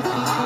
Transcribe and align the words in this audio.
Oh. 0.00 0.37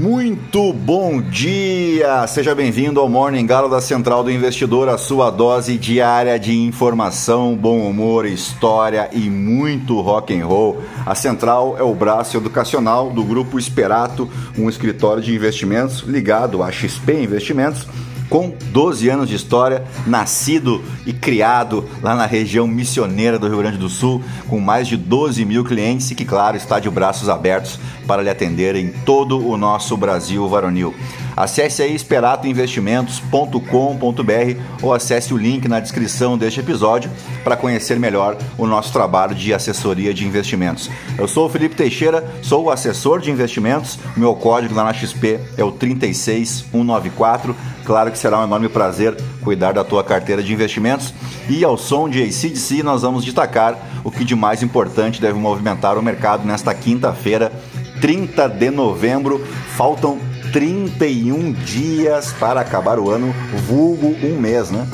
Muito 0.00 0.72
bom 0.72 1.20
dia! 1.20 2.26
Seja 2.26 2.54
bem-vindo 2.54 2.98
ao 2.98 3.06
Morning 3.06 3.44
Galo 3.44 3.68
da 3.68 3.82
Central 3.82 4.24
do 4.24 4.30
Investidor, 4.30 4.88
a 4.88 4.96
sua 4.96 5.30
dose 5.30 5.76
diária 5.76 6.38
de 6.38 6.56
informação, 6.56 7.54
bom 7.54 7.80
humor, 7.80 8.24
história 8.24 9.10
e 9.12 9.28
muito 9.28 10.00
rock 10.00 10.34
and 10.34 10.46
roll. 10.46 10.82
A 11.04 11.14
Central 11.14 11.76
é 11.78 11.82
o 11.82 11.94
braço 11.94 12.38
educacional 12.38 13.10
do 13.10 13.22
Grupo 13.22 13.58
Esperato, 13.58 14.26
um 14.56 14.70
escritório 14.70 15.22
de 15.22 15.34
investimentos 15.34 15.98
ligado 15.98 16.62
à 16.62 16.72
XP 16.72 17.22
Investimentos 17.22 17.86
com 18.30 18.54
12 18.70 19.08
anos 19.08 19.28
de 19.28 19.34
história, 19.34 19.84
nascido 20.06 20.82
e 21.04 21.12
criado 21.12 21.84
lá 22.00 22.14
na 22.14 22.24
região 22.24 22.66
missioneira 22.66 23.38
do 23.38 23.48
Rio 23.48 23.58
Grande 23.58 23.76
do 23.76 23.88
Sul, 23.88 24.22
com 24.48 24.60
mais 24.60 24.86
de 24.86 24.96
12 24.96 25.44
mil 25.44 25.64
clientes 25.64 26.10
e 26.12 26.14
que, 26.14 26.24
claro, 26.24 26.56
está 26.56 26.78
de 26.78 26.88
braços 26.88 27.28
abertos 27.28 27.78
para 28.06 28.22
lhe 28.22 28.30
atender 28.30 28.76
em 28.76 28.92
todo 29.04 29.44
o 29.44 29.56
nosso 29.56 29.96
Brasil 29.96 30.48
varonil. 30.48 30.94
Acesse 31.36 31.82
aí 31.82 31.94
esperatoinvestimentos.com.br 31.94 34.60
ou 34.82 34.92
acesse 34.92 35.32
o 35.32 35.36
link 35.36 35.68
na 35.68 35.78
descrição 35.80 36.36
deste 36.36 36.58
episódio 36.60 37.10
para 37.42 37.56
conhecer 37.56 37.98
melhor 37.98 38.36
o 38.58 38.66
nosso 38.66 38.92
trabalho 38.92 39.34
de 39.34 39.54
assessoria 39.54 40.12
de 40.12 40.26
investimentos. 40.26 40.90
Eu 41.16 41.26
sou 41.26 41.46
o 41.46 41.48
Felipe 41.48 41.74
Teixeira, 41.74 42.22
sou 42.42 42.64
o 42.64 42.70
assessor 42.70 43.20
de 43.20 43.30
investimentos. 43.30 43.98
Meu 44.16 44.34
código 44.34 44.74
lá 44.74 44.84
na 44.84 44.92
XP 44.92 45.40
é 45.56 45.64
o 45.64 45.72
36194. 45.72 47.56
Claro 47.90 48.12
que 48.12 48.18
será 48.18 48.38
um 48.38 48.44
enorme 48.44 48.68
prazer 48.68 49.16
cuidar 49.42 49.72
da 49.72 49.82
tua 49.82 50.04
carteira 50.04 50.44
de 50.44 50.52
investimentos. 50.52 51.12
E 51.48 51.64
ao 51.64 51.76
som 51.76 52.08
de 52.08 52.22
ACDC, 52.22 52.84
nós 52.84 53.02
vamos 53.02 53.24
destacar 53.24 53.76
o 54.04 54.12
que 54.12 54.24
de 54.24 54.36
mais 54.36 54.62
importante 54.62 55.20
deve 55.20 55.36
movimentar 55.36 55.98
o 55.98 56.02
mercado 56.02 56.46
nesta 56.46 56.72
quinta-feira, 56.72 57.50
30 58.00 58.48
de 58.48 58.70
novembro. 58.70 59.44
Faltam 59.76 60.20
31 60.52 61.50
dias 61.50 62.32
para 62.38 62.60
acabar 62.60 62.96
o 63.00 63.10
ano, 63.10 63.34
vulgo 63.66 64.14
um 64.24 64.38
mês, 64.38 64.70
né? 64.70 64.86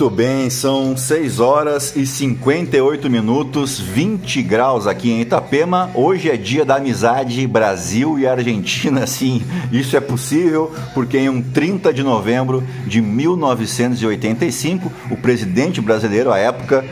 Muito 0.00 0.16
bem, 0.16 0.48
são 0.48 0.96
6 0.96 1.40
horas 1.40 1.94
e 1.94 2.06
58 2.06 3.10
minutos, 3.10 3.78
20 3.78 4.42
graus 4.42 4.86
aqui 4.86 5.10
em 5.10 5.20
Itapema. 5.20 5.90
Hoje 5.94 6.30
é 6.30 6.38
dia 6.38 6.64
da 6.64 6.76
amizade 6.76 7.46
Brasil 7.46 8.18
e 8.18 8.26
Argentina, 8.26 9.04
sim, 9.06 9.42
isso 9.70 9.94
é 9.94 10.00
possível 10.00 10.72
porque 10.94 11.18
em 11.18 11.28
um 11.28 11.42
30 11.42 11.92
de 11.92 12.02
novembro 12.02 12.64
de 12.86 13.02
1985, 13.02 14.90
o 15.10 15.18
presidente 15.18 15.82
brasileiro 15.82 16.32
à 16.32 16.38
época, 16.38 16.82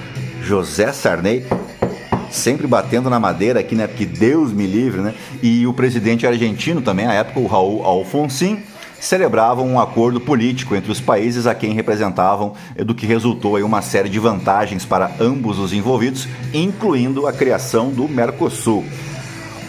José 0.42 0.92
Sarney, 0.92 1.46
sempre 2.30 2.66
batendo 2.66 3.08
na 3.08 3.18
madeira 3.18 3.60
aqui, 3.60 3.74
né? 3.74 3.86
Porque 3.86 4.04
Deus 4.04 4.52
me 4.52 4.66
livre, 4.66 5.00
né? 5.00 5.14
E 5.42 5.66
o 5.66 5.72
presidente 5.72 6.26
argentino 6.26 6.82
também, 6.82 7.06
à 7.06 7.14
época, 7.14 7.40
o 7.40 7.46
Raul 7.46 7.82
Alfonsin, 7.84 8.58
celebravam 9.00 9.66
um 9.66 9.80
acordo 9.80 10.20
político 10.20 10.74
entre 10.74 10.90
os 10.90 11.00
países 11.00 11.46
a 11.46 11.54
quem 11.54 11.72
representavam, 11.72 12.54
do 12.76 12.94
que 12.94 13.06
resultou 13.06 13.58
em 13.58 13.62
uma 13.62 13.82
série 13.82 14.08
de 14.08 14.18
vantagens 14.18 14.84
para 14.84 15.10
ambos 15.20 15.58
os 15.58 15.72
envolvidos, 15.72 16.28
incluindo 16.52 17.26
a 17.26 17.32
criação 17.32 17.90
do 17.90 18.08
Mercosul. 18.08 18.84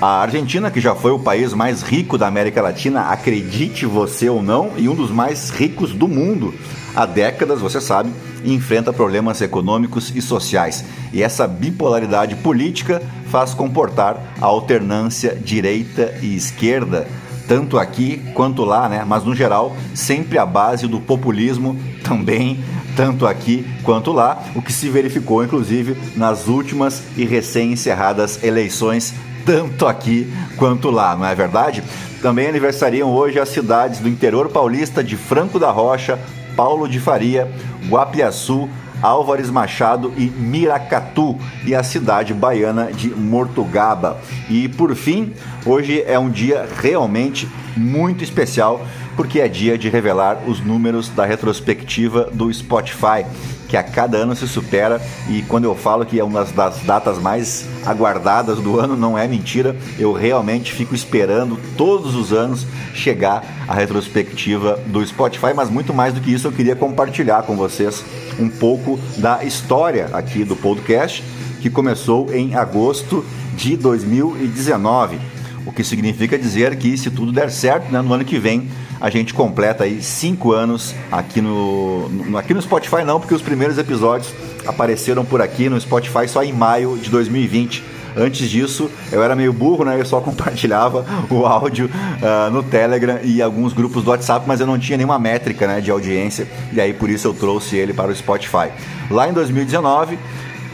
A 0.02 0.22
Argentina, 0.22 0.72
que 0.72 0.80
já 0.80 0.96
foi 0.96 1.12
o 1.12 1.20
país 1.20 1.54
mais 1.54 1.82
rico 1.82 2.18
da 2.18 2.26
América 2.26 2.62
Latina, 2.62 3.10
acredite 3.10 3.86
você 3.86 4.30
ou 4.30 4.42
não, 4.42 4.72
e 4.78 4.88
um 4.88 4.96
dos 4.96 5.12
mais 5.12 5.50
ricos 5.50 5.92
do 5.92 6.08
mundo, 6.08 6.54
há 6.96 7.06
décadas, 7.06 7.60
você 7.60 7.82
sabe, 7.82 8.10
enfrenta 8.46 8.94
problemas 8.94 9.42
econômicos 9.42 10.14
e 10.16 10.22
sociais. 10.22 10.86
E 11.12 11.22
essa 11.22 11.46
bipolaridade 11.46 12.36
política 12.36 13.02
faz 13.28 13.54
comportar 13.54 14.22
a 14.40 14.46
alternância 14.46 15.36
direita 15.36 16.18
e 16.22 16.34
esquerda 16.34 17.06
tanto 17.50 17.80
aqui 17.80 18.22
quanto 18.36 18.64
lá, 18.64 18.88
né? 18.88 19.04
Mas 19.06 19.24
no 19.24 19.36
geral, 19.36 19.76
sempre 19.96 20.38
a 20.38 20.46
base 20.46 20.88
do 20.88 21.00
populismo 21.00 21.76
também, 22.04 22.64
tanto 22.96 23.26
aqui 23.26 23.66
quanto 23.82 24.12
lá, 24.12 24.44
o 24.56 24.62
que 24.62 24.72
se 24.72 24.88
verificou 24.88 25.44
inclusive 25.44 25.98
nas 26.16 26.48
últimas 26.48 27.02
e 27.18 27.26
recém-encerradas 27.26 28.44
eleições, 28.44 29.16
tanto 29.48 29.88
aqui 29.88 30.32
quanto 30.58 30.92
lá, 30.92 31.16
não 31.16 31.26
é 31.26 31.34
verdade? 31.34 31.84
Também 32.22 32.48
aniversariam 32.48 33.10
hoje 33.12 33.40
as 33.40 33.50
cidades 33.50 34.00
do 34.00 34.08
interior 34.08 34.50
paulista 34.50 35.04
de 35.04 35.18
Franco 35.18 35.58
da 35.58 35.72
Rocha, 35.72 36.20
Paulo 36.56 36.88
de 36.88 37.00
Faria, 37.00 37.52
Guapiaçu, 37.88 38.70
Álvares 39.02 39.50
Machado 39.50 40.14
e 40.18 40.26
Miracatu 40.26 41.38
e 41.66 41.74
a 41.74 41.84
cidade 41.84 42.34
baiana 42.34 42.92
de 42.92 43.10
Mortugaba. 43.10 44.20
E 44.50 44.68
por 44.68 44.96
fim, 44.96 45.34
hoje 45.66 46.04
é 46.06 46.18
um 46.18 46.30
dia 46.30 46.68
realmente 46.82 47.48
muito 47.76 48.24
especial 48.24 48.86
porque 49.16 49.40
é 49.40 49.48
dia 49.48 49.78
de 49.78 49.90
revelar 49.90 50.44
os 50.48 50.62
números 50.62 51.10
da 51.10 51.26
retrospectiva 51.26 52.30
do 52.32 52.52
Spotify, 52.54 53.26
que 53.69 53.78
a 53.78 53.84
cada 53.84 54.18
ano 54.18 54.35
se 54.35 54.47
supera. 54.47 55.00
E 55.30 55.44
quando 55.44 55.66
eu 55.66 55.75
falo 55.75 56.06
que 56.06 56.19
é 56.19 56.24
uma 56.24 56.44
das 56.44 56.81
datas 56.81 57.19
mais 57.19 57.66
aguardadas 57.85 58.57
do 58.57 58.80
ano, 58.80 58.97
não 58.97 59.18
é 59.18 59.28
mentira, 59.28 59.75
eu 59.97 60.12
realmente 60.12 60.74
fico 60.74 60.96
esperando 60.96 61.57
todos 61.78 62.16
os 62.16 62.34
anos 62.34 62.66
chegar 62.94 63.44
a 63.68 63.74
retrospectiva 63.74 64.78
do 64.88 65.06
Spotify, 65.06 65.53
mas 65.56 65.69
muito 65.69 65.94
mais 65.94 66.13
do 66.13 66.19
que 66.19 66.34
isso 66.34 66.47
eu 66.47 66.52
queria 66.52 66.75
compartilhar 66.75 67.44
com 67.44 67.56
vocês 67.56 68.03
um 68.40 68.50
pouco 68.50 69.00
da 69.18 69.44
história 69.44 70.09
aqui 70.12 70.44
do 70.44 70.56
podcast, 70.56 71.24
que 71.62 71.69
começou 71.69 72.34
em 72.34 72.56
agosto 72.56 73.24
de 73.56 73.78
2019. 73.78 75.39
O 75.69 75.72
que 75.72 75.84
significa 75.84 76.35
dizer 76.35 76.75
que, 76.78 76.97
se 76.97 77.12
tudo 77.12 77.31
der 77.31 77.52
certo, 77.52 77.91
né, 77.91 78.02
no 78.02 78.12
ano 78.12 78.25
que 78.25 78.40
vem 78.40 78.68
a 79.00 79.07
gente 79.12 79.35
completa 79.35 79.84
aí 79.84 80.02
cinco 80.02 80.52
anos 80.52 80.96
aqui 81.12 81.41
no, 81.41 82.09
no, 82.09 82.38
aqui 82.40 82.56
no 82.56 82.62
Spotify 82.62 83.03
não, 83.06 83.19
porque 83.19 83.35
os 83.35 83.41
primeiros 83.44 83.78
episódios 83.78 84.34
apareceram 84.66 85.24
por 85.24 85.44
aqui 85.44 85.69
no 85.69 85.80
Spotify 85.80 86.28
só 86.28 86.44
em 86.44 86.52
maio 86.52 86.97
de 86.97 87.12
2020. 87.12 87.84
Antes 88.18 88.50
disso, 88.50 88.90
eu 89.12 89.22
era 89.22 89.35
meio 89.35 89.53
burro, 89.53 89.85
né? 89.85 90.02
Eu 90.02 90.06
só 90.07 90.19
compartilhava 90.22 91.06
o 91.30 91.46
áudio 91.46 91.86
uh, 91.86 92.50
no 92.50 92.63
Telegram 92.63 93.19
e 93.24 93.40
alguns 93.40 93.72
grupos 93.72 94.03
do 94.03 94.09
WhatsApp, 94.09 94.46
mas 94.47 94.59
eu 94.59 94.66
não 94.66 94.80
tinha 94.80 94.97
nenhuma 94.97 95.19
métrica 95.19 95.68
né, 95.68 95.80
de 95.81 95.91
audiência, 95.91 96.47
e 96.74 96.81
aí 96.81 96.94
por 96.94 97.12
isso 97.12 97.28
eu 97.28 97.34
trouxe 97.36 97.75
ele 97.75 97.94
para 97.94 98.12
o 98.12 98.16
Spotify. 98.16 98.69
Lá 99.12 99.30
em 99.30 99.34
2019, 99.34 100.18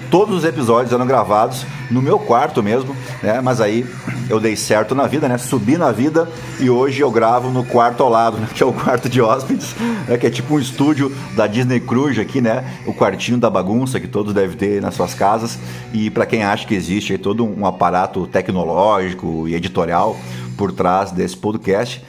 todos 0.10 0.38
os 0.38 0.46
episódios 0.46 0.94
eram 0.94 1.06
gravados 1.06 1.66
no 1.92 2.02
meu 2.02 2.18
quarto 2.18 2.64
mesmo, 2.64 2.96
né? 3.22 3.42
Mas 3.42 3.60
aí 3.60 3.86
eu 4.30 4.40
dei 4.40 4.56
certo 4.56 4.96
na 4.96 5.08
vida, 5.08 5.28
né? 5.28 5.38
Subi 5.38 5.78
na 5.78 5.92
vida 5.92 6.30
e 6.60 6.70
hoje 6.70 7.02
eu 7.02 7.12
gravo 7.12 7.50
no 7.50 7.64
quarto 7.64 8.04
ao 8.04 8.10
lado, 8.10 8.38
né? 8.38 8.48
que 8.54 8.64
é 8.64 8.66
o 8.66 8.74
quarto 8.74 9.08
de 9.08 9.22
hóspedes, 9.22 9.76
né? 10.08 10.18
que 10.18 10.28
é 10.28 10.30
tipo 10.30 10.56
um 10.56 10.60
estúdio 10.60 11.12
da 11.36 11.48
Disney 11.48 11.80
Cruise 11.80 12.20
aqui, 12.20 12.42
né? 12.42 12.66
O 12.86 12.94
quartinho 12.94 13.38
da 13.38 13.50
bagunça 13.50 14.00
que 14.00 14.08
todos 14.08 14.34
devem 14.34 14.58
ter 14.58 14.82
nas 14.82 14.96
suas 14.96 15.14
casas. 15.14 15.58
E 15.94 16.10
para 16.10 16.26
quem 16.26 16.44
acha 16.44 16.66
que 16.66 16.74
existe 16.74 17.14
aí 17.14 17.18
todo 17.18 17.46
um 17.46 17.66
aparato 17.66 18.28
tecnológico 18.28 19.48
e 19.48 19.56
editorial 19.56 20.18
por 20.58 20.72
trás 20.72 21.12
desse 21.12 21.36
podcast, 21.36 22.04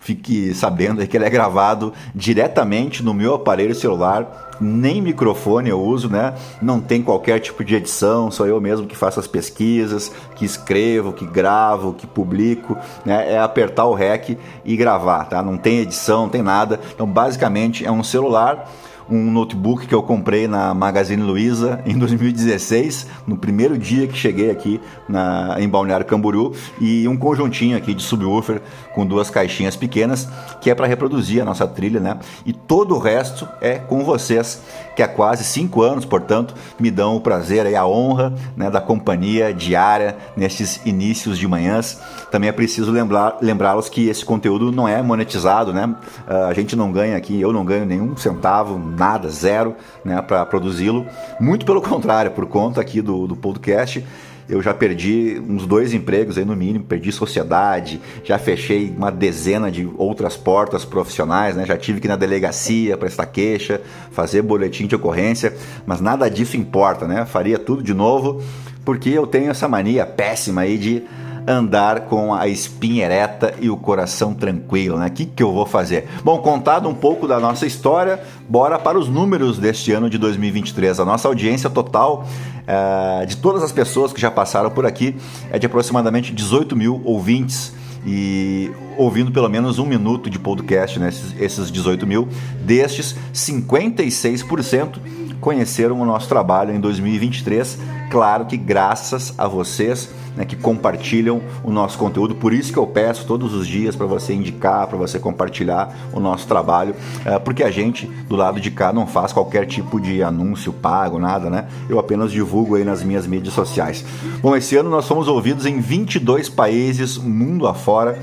fique 0.00 0.54
sabendo 0.54 1.06
que 1.06 1.16
ele 1.16 1.24
é 1.24 1.30
gravado 1.30 1.92
diretamente 2.14 3.02
no 3.02 3.12
meu 3.14 3.34
aparelho 3.34 3.74
celular 3.74 4.48
nem 4.60 5.00
microfone 5.00 5.70
eu 5.70 5.80
uso, 5.80 6.08
né? 6.08 6.34
Não 6.60 6.80
tem 6.80 7.02
qualquer 7.02 7.38
tipo 7.40 7.64
de 7.64 7.74
edição, 7.74 8.30
sou 8.30 8.46
eu 8.46 8.60
mesmo 8.60 8.86
que 8.86 8.96
faço 8.96 9.20
as 9.20 9.26
pesquisas, 9.26 10.10
que 10.34 10.44
escrevo, 10.44 11.12
que 11.12 11.26
gravo, 11.26 11.92
que 11.92 12.06
publico, 12.06 12.76
né? 13.04 13.32
É 13.32 13.38
apertar 13.38 13.86
o 13.86 13.94
REC 13.94 14.38
e 14.64 14.76
gravar, 14.76 15.24
tá? 15.24 15.42
Não 15.42 15.56
tem 15.56 15.78
edição, 15.78 16.22
não 16.22 16.28
tem 16.28 16.42
nada. 16.42 16.80
Então, 16.94 17.06
basicamente, 17.06 17.84
é 17.84 17.90
um 17.90 18.02
celular 18.02 18.68
um 19.10 19.30
notebook 19.30 19.86
que 19.86 19.94
eu 19.94 20.02
comprei 20.02 20.46
na 20.46 20.74
Magazine 20.74 21.22
Luiza 21.22 21.80
em 21.86 21.96
2016, 21.98 23.06
no 23.26 23.36
primeiro 23.36 23.78
dia 23.78 24.06
que 24.06 24.16
cheguei 24.16 24.50
aqui 24.50 24.80
na, 25.08 25.56
em 25.58 25.68
Balneário 25.68 26.06
Camboriú, 26.06 26.52
e 26.80 27.06
um 27.08 27.16
conjuntinho 27.16 27.76
aqui 27.76 27.94
de 27.94 28.02
subwoofer 28.02 28.60
com 28.94 29.06
duas 29.06 29.30
caixinhas 29.30 29.76
pequenas, 29.76 30.28
que 30.60 30.70
é 30.70 30.74
para 30.74 30.86
reproduzir 30.86 31.40
a 31.40 31.44
nossa 31.44 31.66
trilha, 31.66 32.00
né? 32.00 32.18
E 32.44 32.52
todo 32.52 32.94
o 32.94 32.98
resto 32.98 33.48
é 33.60 33.76
com 33.76 34.04
vocês, 34.04 34.62
que 34.94 35.02
há 35.02 35.08
quase 35.08 35.44
cinco 35.44 35.82
anos, 35.82 36.04
portanto, 36.04 36.54
me 36.78 36.90
dão 36.90 37.16
o 37.16 37.20
prazer 37.20 37.66
e 37.66 37.76
a 37.76 37.86
honra 37.86 38.34
né, 38.56 38.68
da 38.70 38.80
companhia 38.80 39.54
diária 39.54 40.16
nesses 40.36 40.84
inícios 40.84 41.38
de 41.38 41.46
manhãs. 41.46 42.00
Também 42.30 42.48
é 42.48 42.52
preciso 42.52 42.90
lembrar, 42.90 43.38
lembrá-los 43.40 43.88
que 43.88 44.08
esse 44.08 44.24
conteúdo 44.24 44.72
não 44.72 44.88
é 44.88 45.00
monetizado, 45.00 45.72
né? 45.72 45.94
Ah, 46.26 46.48
a 46.48 46.54
gente 46.54 46.74
não 46.74 46.90
ganha 46.90 47.16
aqui, 47.16 47.40
eu 47.40 47.52
não 47.52 47.64
ganho 47.64 47.86
nenhum 47.86 48.16
centavo, 48.16 48.78
nada, 48.98 49.28
zero, 49.28 49.76
né, 50.04 50.20
para 50.20 50.44
produzi-lo. 50.44 51.06
Muito 51.40 51.64
pelo 51.64 51.80
contrário, 51.80 52.32
por 52.32 52.46
conta 52.46 52.80
aqui 52.80 53.00
do, 53.00 53.26
do 53.26 53.36
podcast, 53.36 54.04
eu 54.48 54.62
já 54.62 54.72
perdi 54.72 55.40
uns 55.46 55.66
dois 55.66 55.92
empregos 55.92 56.38
aí 56.38 56.44
no 56.44 56.56
mínimo, 56.56 56.84
perdi 56.84 57.12
sociedade, 57.12 58.00
já 58.24 58.38
fechei 58.38 58.92
uma 58.96 59.10
dezena 59.10 59.70
de 59.70 59.86
outras 59.98 60.38
portas 60.38 60.86
profissionais, 60.86 61.54
né? 61.54 61.66
Já 61.66 61.76
tive 61.76 62.00
que 62.00 62.06
ir 62.06 62.08
na 62.08 62.16
delegacia 62.16 62.96
prestar 62.96 63.26
queixa, 63.26 63.82
fazer 64.10 64.40
boletim 64.40 64.86
de 64.86 64.96
ocorrência, 64.96 65.54
mas 65.84 66.00
nada 66.00 66.30
disso 66.30 66.56
importa, 66.56 67.06
né? 67.06 67.26
Faria 67.26 67.58
tudo 67.58 67.82
de 67.82 67.92
novo, 67.92 68.42
porque 68.86 69.10
eu 69.10 69.26
tenho 69.26 69.50
essa 69.50 69.68
mania 69.68 70.06
péssima 70.06 70.62
aí 70.62 70.78
de 70.78 71.02
andar 71.48 72.02
com 72.02 72.34
a 72.34 72.46
espinha 72.46 73.06
ereta 73.06 73.54
e 73.58 73.70
o 73.70 73.76
coração 73.76 74.34
tranquilo, 74.34 74.98
né? 74.98 75.06
O 75.06 75.10
que, 75.10 75.24
que 75.24 75.42
eu 75.42 75.50
vou 75.50 75.64
fazer? 75.64 76.06
Bom, 76.22 76.38
contado 76.38 76.86
um 76.88 76.94
pouco 76.94 77.26
da 77.26 77.40
nossa 77.40 77.64
história, 77.66 78.22
bora 78.46 78.78
para 78.78 78.98
os 78.98 79.08
números 79.08 79.58
deste 79.58 79.90
ano 79.90 80.10
de 80.10 80.18
2023. 80.18 81.00
A 81.00 81.04
nossa 81.06 81.26
audiência 81.26 81.70
total 81.70 82.26
é, 82.66 83.24
de 83.24 83.38
todas 83.38 83.62
as 83.62 83.72
pessoas 83.72 84.12
que 84.12 84.20
já 84.20 84.30
passaram 84.30 84.70
por 84.70 84.84
aqui 84.84 85.16
é 85.50 85.58
de 85.58 85.64
aproximadamente 85.64 86.34
18 86.34 86.76
mil 86.76 87.00
ouvintes 87.02 87.72
e 88.06 88.70
ouvindo 88.96 89.32
pelo 89.32 89.48
menos 89.48 89.78
um 89.78 89.86
minuto 89.86 90.28
de 90.28 90.38
podcast, 90.38 90.98
né? 90.98 91.10
esses 91.38 91.70
18 91.70 92.06
mil. 92.06 92.28
Destes, 92.64 93.16
56% 93.32 94.98
conheceram 95.40 96.00
o 96.00 96.04
nosso 96.04 96.28
trabalho 96.28 96.74
em 96.74 96.80
2023. 96.80 97.78
Claro 98.10 98.46
que 98.46 98.56
graças 98.56 99.34
a 99.36 99.46
vocês 99.46 100.08
né, 100.38 100.44
que 100.44 100.54
compartilham 100.54 101.42
o 101.64 101.70
nosso 101.70 101.98
conteúdo. 101.98 102.36
Por 102.36 102.52
isso 102.52 102.72
que 102.72 102.78
eu 102.78 102.86
peço 102.86 103.26
todos 103.26 103.52
os 103.52 103.66
dias 103.66 103.96
para 103.96 104.06
você 104.06 104.32
indicar, 104.32 104.86
para 104.86 104.96
você 104.96 105.18
compartilhar 105.18 105.92
o 106.12 106.20
nosso 106.20 106.46
trabalho, 106.46 106.94
é, 107.24 107.38
porque 107.40 107.64
a 107.64 107.70
gente 107.70 108.06
do 108.06 108.36
lado 108.36 108.60
de 108.60 108.70
cá 108.70 108.92
não 108.92 109.04
faz 109.04 109.32
qualquer 109.32 109.66
tipo 109.66 110.00
de 110.00 110.22
anúncio 110.22 110.72
pago, 110.72 111.18
nada, 111.18 111.50
né? 111.50 111.66
Eu 111.88 111.98
apenas 111.98 112.30
divulgo 112.30 112.76
aí 112.76 112.84
nas 112.84 113.02
minhas 113.02 113.26
mídias 113.26 113.52
sociais. 113.52 114.04
Bom, 114.40 114.54
esse 114.54 114.76
ano 114.76 114.88
nós 114.88 115.08
fomos 115.08 115.26
ouvidos 115.26 115.66
em 115.66 115.80
22 115.80 116.48
países 116.48 117.18
mundo 117.18 117.66
afora, 117.66 118.22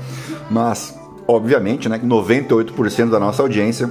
mas 0.50 0.98
obviamente, 1.28 1.86
né, 1.88 1.98
98% 1.98 3.10
da 3.10 3.20
nossa 3.20 3.42
audiência 3.42 3.90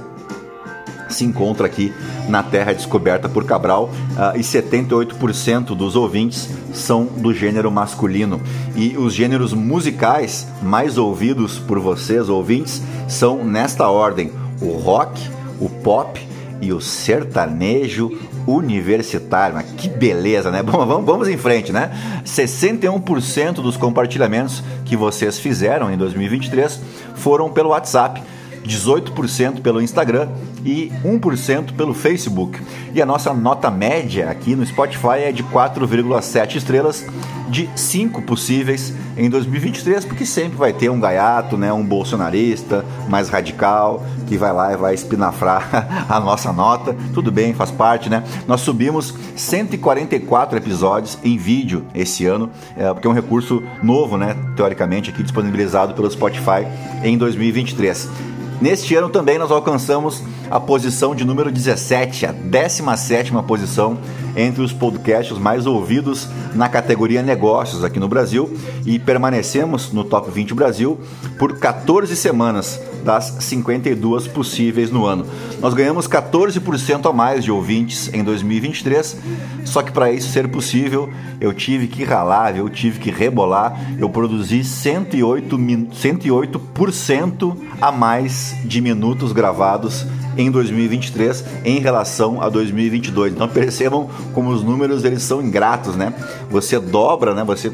se 1.08 1.24
encontra 1.24 1.66
aqui 1.66 1.92
na 2.28 2.42
Terra 2.42 2.72
Descoberta 2.72 3.28
por 3.28 3.44
Cabral 3.44 3.90
uh, 4.12 4.36
e 4.36 4.40
78% 4.40 5.76
dos 5.76 5.96
ouvintes 5.96 6.48
são 6.72 7.04
do 7.04 7.32
gênero 7.32 7.70
masculino. 7.70 8.40
E 8.74 8.96
os 8.96 9.14
gêneros 9.14 9.52
musicais 9.52 10.46
mais 10.62 10.98
ouvidos 10.98 11.58
por 11.58 11.78
vocês, 11.78 12.28
ouvintes, 12.28 12.82
são 13.08 13.44
nesta 13.44 13.88
ordem: 13.88 14.32
o 14.60 14.72
rock, 14.72 15.20
o 15.60 15.68
pop 15.68 16.20
e 16.60 16.72
o 16.72 16.80
sertanejo 16.80 18.10
universitário. 18.46 19.56
Mas 19.56 19.66
que 19.72 19.88
beleza, 19.88 20.50
né? 20.50 20.62
Bom, 20.64 20.84
vamos, 20.86 21.06
vamos 21.06 21.28
em 21.28 21.36
frente, 21.36 21.72
né? 21.72 21.90
61% 22.24 23.54
dos 23.54 23.76
compartilhamentos 23.76 24.62
que 24.84 24.96
vocês 24.96 25.38
fizeram 25.38 25.92
em 25.92 25.96
2023 25.96 26.80
foram 27.14 27.50
pelo 27.50 27.70
WhatsApp. 27.70 28.22
18% 28.66 29.60
pelo 29.60 29.80
Instagram 29.80 30.28
e 30.64 30.92
1% 31.04 31.72
pelo 31.72 31.94
Facebook. 31.94 32.60
E 32.94 33.00
a 33.00 33.06
nossa 33.06 33.32
nota 33.32 33.70
média 33.70 34.30
aqui 34.30 34.54
no 34.56 34.66
Spotify 34.66 35.24
é 35.24 35.32
de 35.32 35.44
4,7 35.44 36.56
estrelas 36.56 37.04
de 37.48 37.68
5 37.76 38.22
possíveis 38.22 38.92
em 39.16 39.30
2023, 39.30 40.04
porque 40.04 40.26
sempre 40.26 40.58
vai 40.58 40.72
ter 40.72 40.90
um 40.90 41.00
gaiato, 41.00 41.56
né, 41.56 41.72
um 41.72 41.84
bolsonarista 41.84 42.84
mais 43.08 43.28
radical 43.28 44.04
que 44.26 44.36
vai 44.36 44.52
lá 44.52 44.72
e 44.72 44.76
vai 44.76 44.94
espinafrar 44.94 46.06
a 46.08 46.18
nossa 46.20 46.52
nota. 46.52 46.94
Tudo 47.14 47.30
bem, 47.30 47.54
faz 47.54 47.70
parte, 47.70 48.10
né? 48.10 48.24
Nós 48.46 48.60
subimos 48.60 49.14
144 49.36 50.58
episódios 50.58 51.16
em 51.22 51.36
vídeo 51.36 51.84
esse 51.94 52.26
ano, 52.26 52.50
é, 52.76 52.92
porque 52.92 53.06
é 53.06 53.10
um 53.10 53.14
recurso 53.14 53.62
novo, 53.82 54.16
né, 54.16 54.36
teoricamente 54.56 55.10
aqui 55.10 55.22
disponibilizado 55.22 55.94
pelo 55.94 56.10
Spotify 56.10 56.66
em 57.04 57.16
2023. 57.16 58.35
Neste 58.60 58.94
ano 58.94 59.10
também 59.10 59.38
nós 59.38 59.50
alcançamos 59.50 60.22
a 60.50 60.58
posição 60.58 61.14
de 61.14 61.24
número 61.24 61.50
17, 61.50 62.26
a 62.26 62.32
17 62.32 63.32
posição 63.42 63.98
entre 64.34 64.62
os 64.62 64.72
podcasts 64.72 65.36
mais 65.38 65.66
ouvidos 65.66 66.26
na 66.54 66.68
categoria 66.68 67.22
negócios 67.22 67.84
aqui 67.84 68.00
no 68.00 68.08
Brasil 68.08 68.50
e 68.86 68.98
permanecemos 68.98 69.92
no 69.92 70.04
Top 70.04 70.30
20 70.30 70.54
Brasil 70.54 70.98
por 71.38 71.58
14 71.58 72.16
semanas 72.16 72.80
das 73.04 73.36
52 73.40 74.26
possíveis 74.28 74.90
no 74.90 75.06
ano. 75.06 75.26
Nós 75.60 75.74
ganhamos 75.74 76.08
14% 76.08 77.08
a 77.08 77.12
mais 77.12 77.44
de 77.44 77.50
ouvintes 77.50 78.12
em 78.12 78.24
2023, 78.24 79.16
só 79.64 79.82
que 79.82 79.92
para 79.92 80.10
isso 80.10 80.30
ser 80.30 80.48
possível, 80.48 81.08
eu 81.40 81.52
tive 81.52 81.86
que 81.86 82.04
ralar, 82.04 82.56
eu 82.56 82.68
tive 82.68 82.98
que 82.98 83.10
rebolar, 83.10 83.78
eu 83.98 84.08
produzi 84.08 84.64
108, 84.64 85.56
108% 85.56 87.56
a 87.80 87.92
mais 87.92 88.56
de 88.64 88.80
minutos 88.80 89.32
gravados 89.32 90.06
em 90.36 90.50
2023 90.50 91.44
em 91.64 91.78
relação 91.78 92.42
a 92.42 92.48
2022. 92.48 93.32
Então 93.32 93.48
percebam 93.48 94.08
como 94.34 94.50
os 94.50 94.62
números 94.62 95.04
eles 95.04 95.22
são 95.22 95.40
ingratos, 95.40 95.96
né? 95.96 96.12
Você 96.50 96.78
dobra, 96.78 97.34
né? 97.34 97.44
Você 97.44 97.72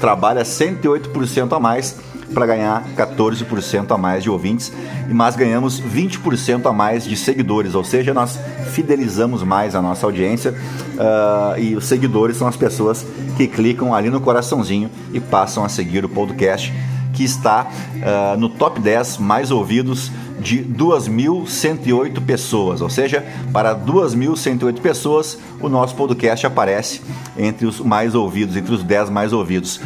trabalha 0.00 0.42
108% 0.42 1.56
a 1.56 1.60
mais 1.60 1.96
para 2.32 2.46
ganhar 2.46 2.84
14% 2.96 3.92
a 3.92 3.98
mais 3.98 4.22
de 4.22 4.30
ouvintes, 4.30 4.72
mas 5.08 5.36
ganhamos 5.36 5.80
20% 5.80 6.66
a 6.66 6.72
mais 6.72 7.04
de 7.04 7.16
seguidores, 7.16 7.74
ou 7.74 7.84
seja, 7.84 8.12
nós 8.12 8.38
fidelizamos 8.72 9.42
mais 9.42 9.74
a 9.74 9.82
nossa 9.82 10.06
audiência 10.06 10.52
uh, 10.52 11.58
e 11.58 11.76
os 11.76 11.84
seguidores 11.84 12.36
são 12.36 12.48
as 12.48 12.56
pessoas 12.56 13.06
que 13.36 13.46
clicam 13.46 13.94
ali 13.94 14.10
no 14.10 14.20
coraçãozinho 14.20 14.90
e 15.12 15.20
passam 15.20 15.64
a 15.64 15.68
seguir 15.68 16.04
o 16.04 16.08
podcast 16.08 16.72
que 17.12 17.24
está 17.24 17.66
uh, 17.66 18.38
no 18.38 18.48
top 18.48 18.80
10 18.80 19.18
mais 19.18 19.50
ouvidos 19.50 20.10
de 20.40 20.64
2.108 20.64 22.20
pessoas, 22.24 22.80
ou 22.80 22.90
seja, 22.90 23.24
para 23.52 23.76
2.108 23.76 24.80
pessoas 24.80 25.38
o 25.60 25.68
nosso 25.68 25.94
podcast 25.94 26.44
aparece 26.46 27.00
entre 27.38 27.66
os 27.66 27.78
mais 27.80 28.14
ouvidos, 28.14 28.56
entre 28.56 28.74
os 28.74 28.82
10 28.82 29.10
mais 29.10 29.32
ouvidos 29.32 29.80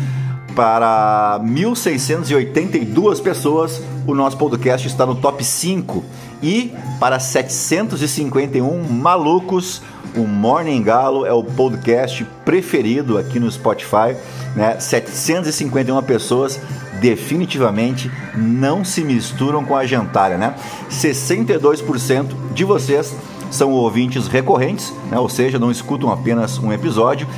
para 0.57 1.39
1.682 1.45 3.23
pessoas, 3.23 3.83
o 4.07 4.15
nosso 4.15 4.39
podcast 4.39 4.89
está 4.89 5.05
no 5.05 5.15
top 5.15 5.45
5. 5.45 6.03
E 6.43 6.73
para 6.99 7.21
751 7.21 8.83
malucos, 8.89 9.83
o 10.17 10.27
Morning 10.27 10.83
Galo 10.83 11.27
é 11.27 11.33
o 11.33 11.45
podcast 11.45 12.25
preferido 12.43 13.19
aqui 13.19 13.39
no 13.39 13.53
Spotify. 13.53 14.17
Né? 14.57 14.81
751 14.81 16.03
pessoas 16.03 16.59
definitivamente 17.03 18.11
não 18.35 18.83
se 18.83 19.03
misturam 19.03 19.63
com 19.63 19.77
a 19.77 19.85
gentalha. 19.85 20.39
Né? 20.39 20.55
62% 20.91 22.29
de 22.55 22.65
vocês 22.65 23.15
são 23.51 23.73
ouvintes 23.73 24.27
recorrentes, 24.27 24.91
né? 25.11 25.19
ou 25.19 25.29
seja, 25.29 25.59
não 25.59 25.71
escutam 25.71 26.11
apenas 26.11 26.59
um 26.59 26.73
episódio. 26.73 27.29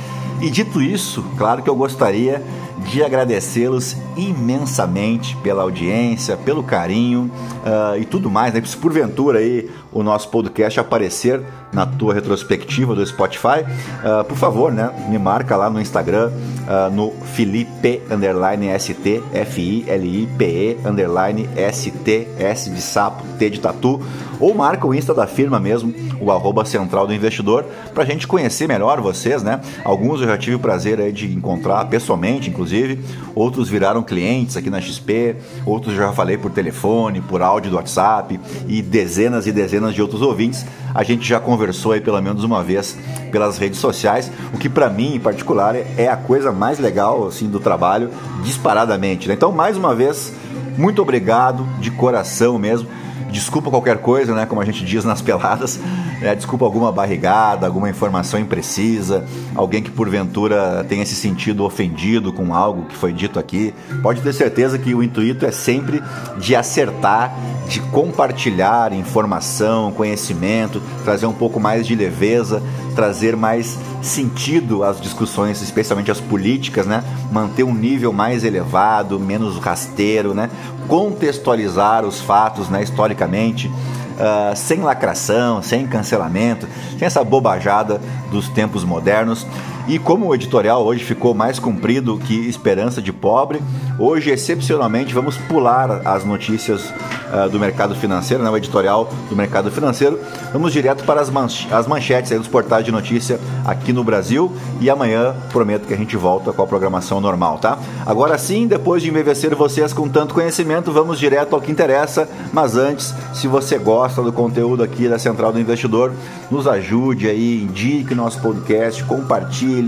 E 0.41 0.49
dito 0.49 0.81
isso, 0.81 1.21
claro 1.37 1.61
que 1.61 1.69
eu 1.69 1.75
gostaria 1.75 2.41
de 2.87 3.03
agradecê-los 3.03 3.95
imensamente 4.15 5.35
pela 5.37 5.63
audiência, 5.63 6.37
pelo 6.37 6.63
carinho 6.63 7.31
uh, 7.63 7.99
e 7.99 8.05
tudo 8.05 8.29
mais. 8.29 8.53
Né? 8.53 8.61
Se 8.65 8.77
porventura 8.77 9.39
aí 9.39 9.69
o 9.91 10.03
nosso 10.03 10.29
podcast 10.29 10.79
aparecer 10.79 11.41
na 11.73 11.85
tua 11.85 12.13
retrospectiva 12.13 12.95
do 12.95 13.05
Spotify, 13.05 13.63
uh, 14.03 14.23
por 14.23 14.37
favor, 14.37 14.71
né, 14.71 14.91
me 15.09 15.17
marca 15.19 15.55
lá 15.55 15.69
no 15.69 15.79
Instagram, 15.79 16.31
uh, 16.31 16.93
no 16.93 17.11
Felipe 17.33 18.01
underline 18.09 18.67
ST, 18.79 19.21
F-I-L-I-P-E 19.33 20.77
underline 20.85 21.49
S-T, 21.55 22.27
S 22.39 22.69
de 22.69 22.81
sapo, 22.81 23.23
T 23.37 23.49
de 23.49 23.59
tatu, 23.59 24.01
ou 24.39 24.53
marca 24.53 24.87
o 24.87 24.93
Insta 24.93 25.13
da 25.13 25.27
firma 25.27 25.59
mesmo, 25.59 25.93
o 26.19 26.31
arroba 26.31 26.65
central 26.65 27.05
do 27.05 27.13
investidor, 27.13 27.65
para 27.93 28.03
a 28.03 28.05
gente 28.05 28.27
conhecer 28.27 28.67
melhor 28.67 29.01
vocês, 29.01 29.43
né? 29.43 29.59
Alguns 29.83 30.21
eu 30.21 30.27
já 30.27 30.37
tive 30.37 30.55
o 30.55 30.59
prazer 30.59 30.99
aí 30.99 31.11
de 31.11 31.31
encontrar 31.31 31.85
pessoalmente, 31.85 32.49
inclusive 32.49 32.68
inclusive. 32.69 32.99
Outros 33.35 33.69
viraram 33.69 34.03
clientes 34.03 34.55
aqui 34.55 34.69
na 34.69 34.79
XP, 34.79 35.35
outros 35.65 35.95
já 35.95 36.11
falei 36.11 36.37
por 36.37 36.51
telefone, 36.51 37.21
por 37.21 37.41
áudio 37.41 37.71
do 37.71 37.77
WhatsApp 37.77 38.39
e 38.67 38.81
dezenas 38.81 39.47
e 39.47 39.51
dezenas 39.51 39.93
de 39.93 40.01
outros 40.01 40.21
ouvintes. 40.21 40.65
A 40.93 41.03
gente 41.03 41.27
já 41.27 41.39
conversou 41.39 41.91
aí 41.91 42.01
pelo 42.01 42.21
menos 42.21 42.43
uma 42.43 42.63
vez 42.63 42.97
pelas 43.31 43.57
redes 43.57 43.79
sociais, 43.79 44.31
o 44.53 44.57
que 44.57 44.69
para 44.69 44.89
mim 44.89 45.15
em 45.15 45.19
particular 45.19 45.75
é 45.75 46.07
a 46.07 46.17
coisa 46.17 46.51
mais 46.51 46.79
legal 46.79 47.27
assim 47.27 47.47
do 47.47 47.59
trabalho, 47.59 48.09
disparadamente. 48.43 49.27
Né? 49.27 49.33
Então, 49.33 49.51
mais 49.51 49.77
uma 49.77 49.93
vez, 49.93 50.33
muito 50.77 51.01
obrigado 51.01 51.67
de 51.79 51.91
coração 51.91 52.57
mesmo 52.57 52.87
Desculpa 53.31 53.69
qualquer 53.69 53.97
coisa, 53.97 54.33
né? 54.33 54.45
Como 54.45 54.61
a 54.61 54.65
gente 54.65 54.83
diz 54.83 55.03
nas 55.05 55.21
peladas. 55.21 55.79
Né? 56.21 56.35
Desculpa 56.35 56.65
alguma 56.65 56.91
barrigada, 56.91 57.65
alguma 57.65 57.89
informação 57.89 58.39
imprecisa, 58.39 59.25
alguém 59.55 59.81
que 59.81 59.89
porventura 59.89 60.85
tenha 60.87 61.05
se 61.05 61.15
sentido 61.15 61.63
ofendido 61.63 62.33
com 62.33 62.53
algo 62.53 62.85
que 62.85 62.95
foi 62.95 63.13
dito 63.13 63.39
aqui. 63.39 63.73
Pode 64.01 64.21
ter 64.21 64.33
certeza 64.33 64.77
que 64.77 64.93
o 64.93 65.01
intuito 65.01 65.45
é 65.45 65.51
sempre 65.51 66.01
de 66.37 66.55
acertar, 66.55 67.33
de 67.67 67.79
compartilhar 67.79 68.93
informação, 68.93 69.91
conhecimento, 69.91 70.81
trazer 71.03 71.25
um 71.25 71.33
pouco 71.33 71.59
mais 71.59 71.85
de 71.85 71.95
leveza, 71.95 72.61
trazer 72.95 73.35
mais 73.35 73.77
sentido 74.01 74.83
às 74.83 74.99
discussões, 74.99 75.61
especialmente 75.61 76.11
as 76.11 76.19
políticas, 76.19 76.85
né? 76.85 77.03
Manter 77.31 77.63
um 77.63 77.73
nível 77.73 78.13
mais 78.13 78.43
elevado, 78.43 79.19
menos 79.19 79.57
rasteiro, 79.57 80.33
né? 80.33 80.49
Contextualizar 80.87 82.05
os 82.05 82.19
fatos, 82.19 82.69
né? 82.69 82.81
Historicamente, 82.81 83.67
uh, 83.67 84.55
sem 84.55 84.79
lacração, 84.79 85.61
sem 85.61 85.87
cancelamento, 85.87 86.67
sem 86.97 87.05
essa 87.05 87.23
bobajada 87.23 88.01
dos 88.31 88.47
tempos 88.49 88.83
modernos. 88.83 89.45
E 89.89 89.97
como 89.97 90.27
o 90.27 90.35
editorial 90.35 90.85
hoje 90.85 91.03
ficou 91.03 91.33
mais 91.33 91.57
comprido 91.57 92.19
que 92.19 92.47
Esperança 92.47 93.01
de 93.01 93.11
Pobre, 93.11 93.59
hoje 93.97 94.29
excepcionalmente 94.29 95.15
vamos 95.15 95.35
pular 95.35 96.03
as 96.05 96.23
notícias 96.23 96.93
uh, 97.33 97.49
do 97.49 97.59
mercado 97.59 97.95
financeiro, 97.95 98.43
né, 98.43 98.51
o 98.51 98.55
editorial 98.55 99.09
do 99.27 99.35
mercado 99.35 99.71
financeiro. 99.71 100.19
Vamos 100.53 100.73
direto 100.73 101.03
para 101.05 101.19
as, 101.19 101.31
manch 101.31 101.67
as 101.73 101.87
manchetes 101.87 102.29
dos 102.37 102.47
portais 102.47 102.85
de 102.85 102.91
notícia 102.91 103.39
aqui 103.65 103.91
no 103.91 104.03
Brasil 104.03 104.55
e 104.79 104.91
amanhã 104.91 105.35
prometo 105.51 105.87
que 105.87 105.93
a 105.95 105.97
gente 105.97 106.15
volta 106.15 106.53
com 106.53 106.61
a 106.61 106.67
programação 106.67 107.19
normal, 107.19 107.57
tá? 107.57 107.79
Agora 108.05 108.37
sim, 108.37 108.67
depois 108.67 109.01
de 109.01 109.09
embevecer 109.09 109.55
vocês 109.55 109.91
com 109.91 110.07
tanto 110.07 110.35
conhecimento, 110.35 110.91
vamos 110.91 111.17
direto 111.17 111.55
ao 111.55 111.61
que 111.61 111.71
interessa. 111.71 112.29
Mas 112.53 112.75
antes, 112.77 113.11
se 113.33 113.47
você 113.47 113.79
gosta 113.79 114.21
do 114.21 114.31
conteúdo 114.31 114.83
aqui 114.83 115.09
da 115.09 115.17
Central 115.17 115.51
do 115.51 115.59
Investidor, 115.59 116.11
nos 116.51 116.67
ajude 116.67 117.27
aí, 117.27 117.63
indique 117.63 118.13
nosso 118.13 118.39
podcast, 118.39 119.03
compartilhe 119.05 119.78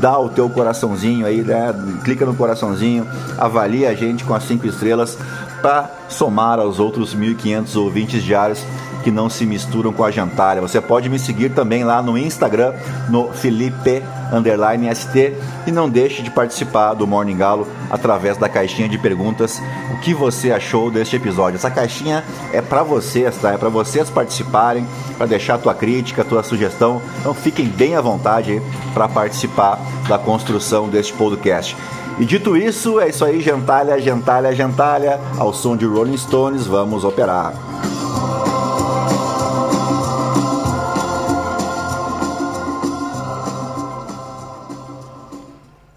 dá 0.00 0.18
o 0.18 0.28
teu 0.28 0.48
coraçãozinho 0.48 1.26
aí, 1.26 1.42
né? 1.42 1.74
clica 2.04 2.24
no 2.24 2.34
coraçãozinho, 2.34 3.06
avalie 3.38 3.86
a 3.86 3.94
gente 3.94 4.24
com 4.24 4.34
as 4.34 4.44
cinco 4.44 4.66
estrelas 4.66 5.18
para 5.60 5.90
somar 6.08 6.58
aos 6.58 6.78
outros 6.78 7.14
1.500 7.14 7.76
ouvintes 7.76 8.22
diários 8.22 8.64
que 9.02 9.10
não 9.10 9.28
se 9.28 9.44
misturam 9.44 9.92
com 9.92 10.04
a 10.04 10.10
jantalha. 10.10 10.60
Você 10.60 10.80
pode 10.80 11.08
me 11.08 11.18
seguir 11.18 11.50
também 11.50 11.84
lá 11.84 12.02
no 12.02 12.16
Instagram, 12.16 12.74
no 13.08 13.32
Felipe 13.32 14.02
underline 14.32 14.94
ST 14.94 15.34
e 15.66 15.70
não 15.70 15.88
deixe 15.88 16.22
de 16.22 16.30
participar 16.30 16.94
do 16.94 17.06
Morning 17.06 17.36
Galo 17.36 17.66
através 17.90 18.36
da 18.36 18.48
caixinha 18.48 18.88
de 18.88 18.98
perguntas. 18.98 19.60
O 19.92 20.00
que 20.00 20.14
você 20.14 20.50
achou 20.50 20.90
deste 20.90 21.16
episódio? 21.16 21.56
Essa 21.56 21.70
caixinha 21.70 22.24
é 22.52 22.62
para 22.62 22.82
vocês, 22.82 23.36
tá? 23.36 23.52
É 23.52 23.58
para 23.58 23.68
vocês 23.68 24.08
participarem, 24.08 24.86
para 25.16 25.26
deixar 25.26 25.58
tua 25.58 25.74
crítica, 25.74 26.24
tua 26.24 26.42
sugestão. 26.42 27.02
Então 27.20 27.34
fiquem 27.34 27.66
bem 27.66 27.94
à 27.94 28.00
vontade 28.00 28.62
para 28.94 29.08
participar 29.08 29.78
da 30.08 30.18
construção 30.18 30.88
deste 30.88 31.12
podcast. 31.12 31.76
E 32.18 32.24
dito 32.24 32.56
isso, 32.56 33.00
é 33.00 33.08
isso 33.08 33.24
aí, 33.24 33.40
gentalha, 33.40 33.98
gentalha, 34.00 34.54
gentalha, 34.54 35.18
ao 35.38 35.52
som 35.52 35.76
de 35.76 35.86
Rolling 35.86 36.16
Stones, 36.16 36.66
vamos 36.66 37.04
operar. 37.04 37.71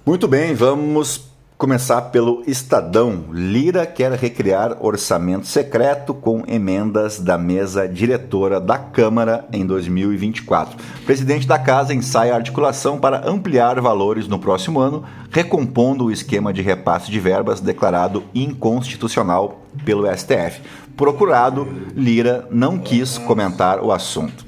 Muito 0.05 0.27
bem, 0.27 0.53
vamos 0.53 1.31
começar 1.57 2.00
pelo 2.03 2.43
Estadão. 2.45 3.25
Lira 3.31 3.88
quer 3.88 4.12
recriar 4.12 4.77
orçamento 4.79 5.47
secreto 5.47 6.13
com 6.13 6.43
emendas 6.47 7.19
da 7.19 7.39
mesa 7.39 7.88
diretora 7.88 8.59
da 8.59 8.77
Câmara 8.77 9.47
em 9.51 9.65
2024. 9.65 10.77
O 10.77 11.05
presidente 11.07 11.47
da 11.47 11.57
casa 11.57 11.91
ensaia 11.91 12.35
articulação 12.35 13.00
para 13.00 13.27
ampliar 13.27 13.81
valores 13.81 14.27
no 14.27 14.38
próximo 14.38 14.79
ano, 14.79 15.03
recompondo 15.31 16.05
o 16.05 16.12
esquema 16.12 16.53
de 16.53 16.62
repasse 16.62 17.09
de 17.09 17.19
verbas 17.19 17.59
declarado 17.59 18.24
inconstitucional 18.35 19.65
pelo 19.83 20.05
STF. 20.15 20.62
Procurado, 20.95 21.67
Lira 21.95 22.47
não 22.51 22.77
quis 22.77 23.17
comentar 23.17 23.83
o 23.83 23.91
assunto. 23.91 24.45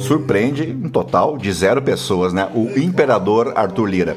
Surpreende 0.00 0.74
um 0.82 0.88
total 0.88 1.36
de 1.36 1.52
zero 1.52 1.82
pessoas, 1.82 2.32
né? 2.32 2.48
O 2.54 2.78
imperador 2.78 3.52
Arthur 3.54 3.86
Lira. 3.86 4.16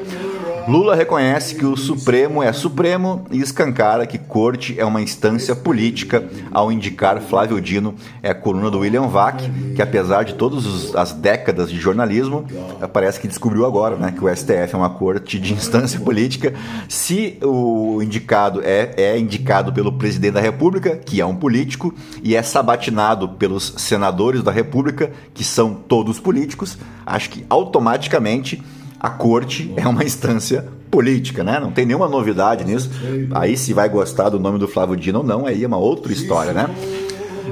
Lula 0.68 0.96
reconhece 0.96 1.54
que 1.54 1.66
o 1.66 1.78
Supremo 1.78 2.42
é 2.42 2.52
Supremo 2.52 3.28
e 3.30 3.40
escancara 3.40 4.08
que 4.08 4.18
corte 4.18 4.80
é 4.80 4.84
uma 4.84 5.00
instância 5.00 5.56
política 5.56 6.28
ao 6.52 6.72
indicar 6.72 7.22
Flávio 7.22 7.62
Dino 7.62 7.94
é 8.24 8.32
a 8.32 8.36
coluna 8.36 8.72
do 8.72 8.80
William 8.80 9.08
Vac, 9.08 9.44
que 9.76 9.82
apesar 9.82 10.24
de 10.24 10.34
todas 10.34 10.96
as 10.96 11.12
décadas 11.12 11.70
de 11.70 11.80
jornalismo, 11.80 12.46
parece 12.92 13.20
que 13.20 13.28
descobriu 13.28 13.64
agora 13.64 13.96
né, 13.96 14.12
que 14.12 14.26
o 14.26 14.36
STF 14.36 14.74
é 14.74 14.78
uma 14.78 14.90
corte 14.90 15.40
de 15.40 15.54
instância 15.54 16.00
política. 16.00 16.52
Se 16.90 17.38
o 17.44 18.02
indicado 18.02 18.62
é, 18.64 18.94
é 18.98 19.20
indicado 19.20 19.72
pelo 19.72 19.94
presidente 19.94 20.34
da 20.34 20.42
República, 20.42 20.96
que 20.96 21.22
é 21.22 21.26
um 21.26 21.36
político, 21.36 21.94
e 22.24 22.36
é 22.36 22.42
sabatinado 22.42 23.30
pelos 23.30 23.76
senadores 23.78 24.42
da 24.42 24.52
República, 24.52 25.12
que 25.32 25.44
são 25.44 25.76
todos 25.76 26.20
políticos, 26.20 26.76
acho 27.06 27.30
que 27.30 27.46
automaticamente 27.50 28.64
a 29.00 29.10
corte 29.10 29.74
é 29.76 29.88
uma 29.88 30.04
instância 30.04 30.66
política, 30.90 31.44
né? 31.44 31.60
Não 31.60 31.72
tem 31.72 31.86
nenhuma 31.86 32.08
novidade 32.08 32.64
nisso. 32.64 32.90
Aí 33.32 33.58
se 33.58 33.74
vai 33.74 33.90
gostar 33.90 34.30
do 34.30 34.40
nome 34.40 34.58
do 34.58 34.68
Flávio 34.68 34.96
Dino 34.96 35.20
ou 35.20 35.26
não, 35.26 35.46
aí 35.46 35.64
é 35.64 35.68
uma 35.68 35.78
outra 35.78 36.14
história, 36.14 36.54
né? 36.54 36.70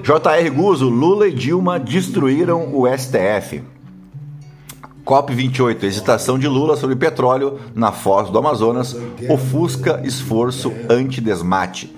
J.R. 0.01 0.50
Guzzo, 0.50 0.89
Lula 0.89 1.27
e 1.27 1.33
Dilma 1.33 1.79
destruíram 1.79 2.73
o 2.73 2.85
STF. 2.88 3.62
COP28, 5.05 5.83
hesitação 5.83 6.39
de 6.39 6.47
Lula 6.47 6.77
sobre 6.77 6.95
petróleo 6.95 7.59
na 7.75 7.91
foz 7.91 8.29
do 8.29 8.38
Amazonas, 8.38 8.95
ofusca 9.29 10.01
esforço 10.05 10.71
anti-desmate. 10.89 11.93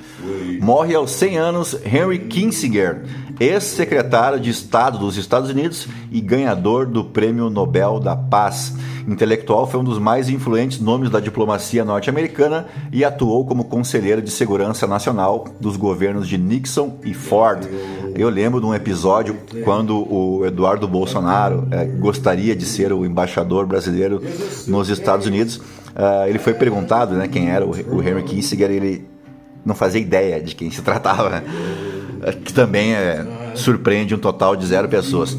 Morre 0.59 0.95
aos 0.95 1.11
100 1.11 1.37
anos 1.37 1.79
Henry 1.85 2.17
Kissinger, 2.19 3.03
ex-secretário 3.39 4.39
de 4.39 4.49
Estado 4.49 4.97
dos 4.97 5.17
Estados 5.17 5.49
Unidos 5.49 5.87
e 6.11 6.21
ganhador 6.21 6.85
do 6.85 7.03
Prêmio 7.03 7.49
Nobel 7.49 7.99
da 7.99 8.15
Paz. 8.15 8.73
Intelectual 9.07 9.67
foi 9.67 9.79
um 9.79 9.83
dos 9.83 9.99
mais 9.99 10.29
influentes 10.29 10.79
nomes 10.79 11.09
da 11.09 11.19
diplomacia 11.19 11.85
norte-americana 11.85 12.65
e 12.91 13.03
atuou 13.03 13.45
como 13.45 13.65
conselheiro 13.65 14.21
de 14.21 14.31
segurança 14.31 14.87
nacional 14.87 15.45
dos 15.59 15.77
governos 15.77 16.27
de 16.27 16.37
Nixon 16.37 16.97
e 17.03 17.13
Ford. 17.13 17.67
Eu 18.15 18.29
lembro 18.29 18.59
de 18.59 18.65
um 18.65 18.73
episódio 18.73 19.37
quando 19.63 19.95
o 20.11 20.45
Eduardo 20.45 20.87
Bolsonaro 20.87 21.67
é, 21.69 21.85
gostaria 21.85 22.55
de 22.55 22.65
ser 22.65 22.91
o 22.93 23.05
embaixador 23.05 23.65
brasileiro 23.67 24.21
nos 24.67 24.89
Estados 24.89 25.27
Unidos. 25.27 25.57
Uh, 25.57 26.27
ele 26.27 26.39
foi 26.39 26.53
perguntado 26.53 27.13
né, 27.15 27.27
quem 27.27 27.49
era 27.49 27.65
o, 27.65 27.69
o 27.69 28.01
Henry 28.01 28.23
Kissinger 28.23 28.71
ele 28.71 29.07
não 29.65 29.73
fazia 29.73 30.01
ideia 30.01 30.41
de 30.41 30.55
quem 30.55 30.69
se 30.69 30.81
tratava? 30.81 31.43
Que 32.43 32.53
também 32.53 32.93
é, 32.93 33.25
surpreende 33.55 34.13
um 34.15 34.17
total 34.17 34.55
de 34.55 34.65
zero 34.65 34.87
pessoas. 34.87 35.37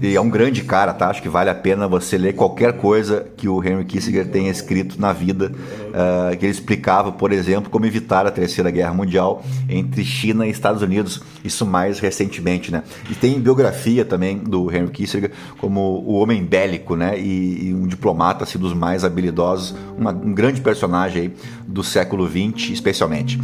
E 0.00 0.14
é 0.14 0.20
um 0.20 0.30
grande 0.30 0.62
cara, 0.62 0.92
tá? 0.92 1.08
Acho 1.08 1.20
que 1.20 1.28
vale 1.28 1.50
a 1.50 1.54
pena 1.54 1.88
você 1.88 2.16
ler 2.16 2.32
qualquer 2.32 2.74
coisa 2.74 3.26
que 3.36 3.48
o 3.48 3.62
Henry 3.62 3.84
Kissinger 3.84 4.28
tenha 4.28 4.48
escrito 4.48 5.00
na 5.00 5.12
vida, 5.12 5.50
uh, 5.50 6.36
que 6.36 6.46
ele 6.46 6.52
explicava, 6.52 7.10
por 7.10 7.32
exemplo, 7.32 7.68
como 7.68 7.84
evitar 7.84 8.24
a 8.24 8.30
Terceira 8.30 8.70
Guerra 8.70 8.94
Mundial 8.94 9.42
entre 9.68 10.04
China 10.04 10.46
e 10.46 10.50
Estados 10.50 10.82
Unidos, 10.82 11.20
isso 11.42 11.66
mais 11.66 11.98
recentemente, 11.98 12.70
né? 12.70 12.84
E 13.10 13.14
tem 13.16 13.40
biografia 13.40 14.04
também 14.04 14.38
do 14.38 14.70
Henry 14.70 14.90
Kissinger 14.90 15.32
como 15.60 15.80
o 15.80 16.14
homem 16.14 16.44
bélico, 16.44 16.94
né? 16.94 17.18
E, 17.18 17.68
e 17.68 17.74
um 17.74 17.88
diplomata, 17.88 18.44
assim, 18.44 18.58
dos 18.58 18.72
mais 18.72 19.02
habilidosos, 19.04 19.74
uma, 19.98 20.12
um 20.12 20.32
grande 20.32 20.60
personagem 20.60 21.22
aí 21.22 21.34
do 21.66 21.82
século 21.82 22.28
XX, 22.28 22.70
especialmente. 22.70 23.40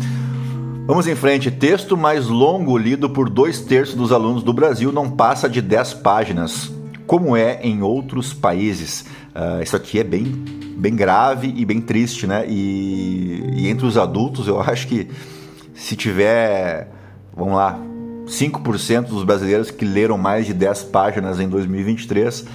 Vamos 0.86 1.06
em 1.06 1.14
frente. 1.14 1.50
Texto 1.50 1.96
mais 1.96 2.26
longo 2.26 2.76
lido 2.76 3.08
por 3.08 3.30
dois 3.30 3.62
terços 3.62 3.94
dos 3.94 4.12
alunos 4.12 4.42
do 4.42 4.52
Brasil 4.52 4.92
não 4.92 5.10
passa 5.10 5.48
de 5.48 5.62
10 5.62 5.94
páginas, 5.94 6.70
como 7.06 7.34
é 7.34 7.58
em 7.62 7.80
outros 7.80 8.34
países. 8.34 9.06
Uh, 9.34 9.62
isso 9.62 9.74
aqui 9.74 9.98
é 9.98 10.04
bem, 10.04 10.24
bem 10.76 10.94
grave 10.94 11.54
e 11.56 11.64
bem 11.64 11.80
triste, 11.80 12.26
né? 12.26 12.44
E, 12.46 13.54
e 13.54 13.68
entre 13.68 13.86
os 13.86 13.96
adultos, 13.96 14.46
eu 14.46 14.60
acho 14.62 14.86
que 14.86 15.08
se 15.72 15.96
tiver, 15.96 16.90
vamos 17.34 17.54
lá, 17.54 17.80
5% 18.26 19.06
dos 19.06 19.24
brasileiros 19.24 19.70
que 19.70 19.86
leram 19.86 20.18
mais 20.18 20.44
de 20.44 20.52
10 20.52 20.84
páginas 20.84 21.40
em 21.40 21.48
2023, 21.48 22.40
uh, 22.40 22.46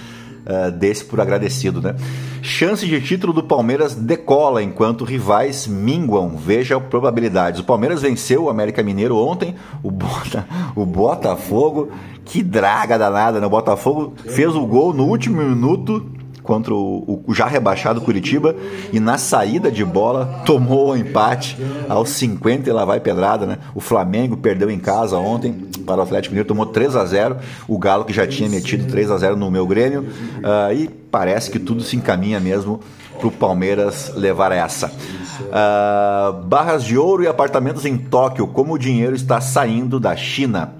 uh, 0.49 0.71
desse 0.71 1.05
por 1.05 1.21
agradecido, 1.21 1.81
né? 1.81 1.95
Chance 2.41 2.85
de 2.85 2.99
título 2.99 3.31
do 3.31 3.43
Palmeiras 3.43 3.93
decola 3.93 4.63
enquanto 4.63 5.05
rivais 5.05 5.67
minguam. 5.67 6.35
Veja 6.35 6.79
probabilidades. 6.79 7.59
O 7.59 7.63
Palmeiras 7.63 8.01
venceu 8.01 8.45
o 8.45 8.49
América 8.49 8.81
Mineiro 8.81 9.17
ontem, 9.17 9.55
o, 9.83 9.91
Bota, 9.91 10.47
o 10.75 10.85
Botafogo, 10.85 11.89
que 12.25 12.41
draga 12.41 12.97
danada, 12.97 13.39
né? 13.39 13.45
O 13.45 13.49
Botafogo 13.49 14.13
fez 14.25 14.55
o 14.55 14.65
gol 14.65 14.93
no 14.93 15.05
último 15.05 15.41
minuto 15.41 16.18
contra 16.49 16.73
o, 16.73 17.21
o, 17.27 17.31
já 17.31 17.45
rebaixado 17.45 18.01
Curitiba 18.01 18.55
e 18.91 18.99
na 18.99 19.19
saída 19.19 19.71
de 19.71 19.85
bola 19.85 20.41
tomou 20.47 20.89
o 20.89 20.97
empate 20.97 21.55
aos 21.87 22.09
50 22.09 22.67
e 22.67 22.73
lá 22.73 22.83
vai 22.83 22.99
pedrada, 22.99 23.45
né? 23.45 23.59
O 23.75 23.79
Flamengo 23.79 24.35
perdeu 24.35 24.71
em 24.71 24.79
casa 24.79 25.15
ontem 25.15 25.53
para 25.85 25.99
o 25.99 26.01
Atlético 26.01 26.33
Mineiro, 26.33 26.47
tomou 26.47 26.65
3 26.65 26.95
a 26.95 27.05
0 27.05 27.37
o 27.67 27.77
Galo 27.77 28.03
que 28.03 28.11
já 28.11 28.25
tinha 28.25 28.49
metido 28.49 28.89
3 28.89 29.11
a 29.11 29.17
0 29.19 29.35
no 29.35 29.51
meu 29.51 29.67
Grêmio 29.67 30.01
uh, 30.01 30.73
e 30.73 30.87
parece 30.87 31.51
que 31.51 31.59
tudo 31.59 31.83
se 31.83 31.95
encaminha 31.95 32.39
mesmo 32.39 32.79
para 33.19 33.27
o 33.27 33.31
Palmeiras 33.31 34.11
levar 34.15 34.51
essa. 34.51 34.87
Uh, 34.87 36.33
barras 36.45 36.83
de 36.83 36.97
ouro 36.97 37.21
e 37.21 37.27
apartamentos 37.27 37.85
em 37.85 37.95
Tóquio, 37.95 38.47
como 38.47 38.73
o 38.73 38.79
dinheiro 38.79 39.15
está 39.15 39.39
saindo 39.39 39.99
da 39.99 40.15
China. 40.15 40.73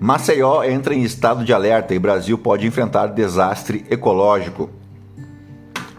Maceió 0.00 0.64
entra 0.64 0.94
em 0.94 1.02
estado 1.02 1.44
de 1.44 1.52
alerta 1.52 1.94
e 1.94 1.98
Brasil 1.98 2.38
pode 2.38 2.66
enfrentar 2.66 3.08
desastre 3.08 3.84
ecológico. 3.90 4.70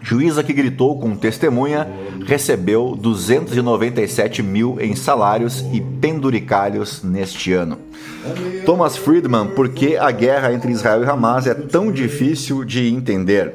Juíza 0.04 0.44
que 0.44 0.52
gritou 0.52 1.00
com 1.00 1.16
testemunha 1.16 1.88
recebeu 2.26 2.94
297 2.94 4.42
mil 4.42 4.76
em 4.78 4.94
salários 4.94 5.64
e 5.72 5.80
penduricalhos 5.80 7.02
neste 7.02 7.54
ano. 7.54 7.78
Thomas 8.66 8.98
Friedman, 8.98 9.46
por 9.48 9.70
que 9.70 9.96
a 9.96 10.10
guerra 10.10 10.52
entre 10.52 10.70
Israel 10.70 11.02
e 11.02 11.08
Hamas 11.08 11.46
é 11.46 11.54
tão 11.54 11.90
difícil 11.90 12.64
de 12.64 12.86
entender? 12.86 13.54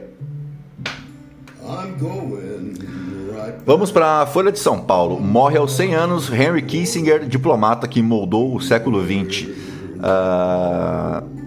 Vamos 3.63 3.91
para 3.91 4.23
a 4.23 4.25
Folha 4.25 4.51
de 4.51 4.57
São 4.57 4.79
Paulo. 4.79 5.19
Morre 5.19 5.59
aos 5.59 5.73
100 5.73 5.93
anos 5.93 6.31
Henry 6.31 6.63
Kissinger, 6.63 7.27
diplomata 7.27 7.87
que 7.87 8.01
moldou 8.01 8.55
o 8.55 8.59
século 8.59 9.03
XX. 9.03 9.49
Uh, 9.99 11.38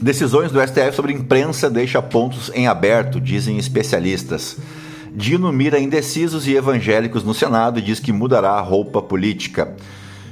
Decisões 0.00 0.50
do 0.50 0.60
STF 0.60 0.94
sobre 0.94 1.12
imprensa 1.12 1.68
deixa 1.70 2.00
pontos 2.00 2.50
em 2.54 2.66
aberto, 2.66 3.20
dizem 3.20 3.58
especialistas. 3.58 4.56
Dino 5.14 5.52
mira 5.52 5.78
indecisos 5.78 6.46
e 6.46 6.54
evangélicos 6.54 7.24
no 7.24 7.34
Senado 7.34 7.78
e 7.78 7.82
diz 7.82 7.98
que 7.98 8.12
mudará 8.12 8.52
a 8.52 8.60
roupa 8.60 9.02
política. 9.02 9.74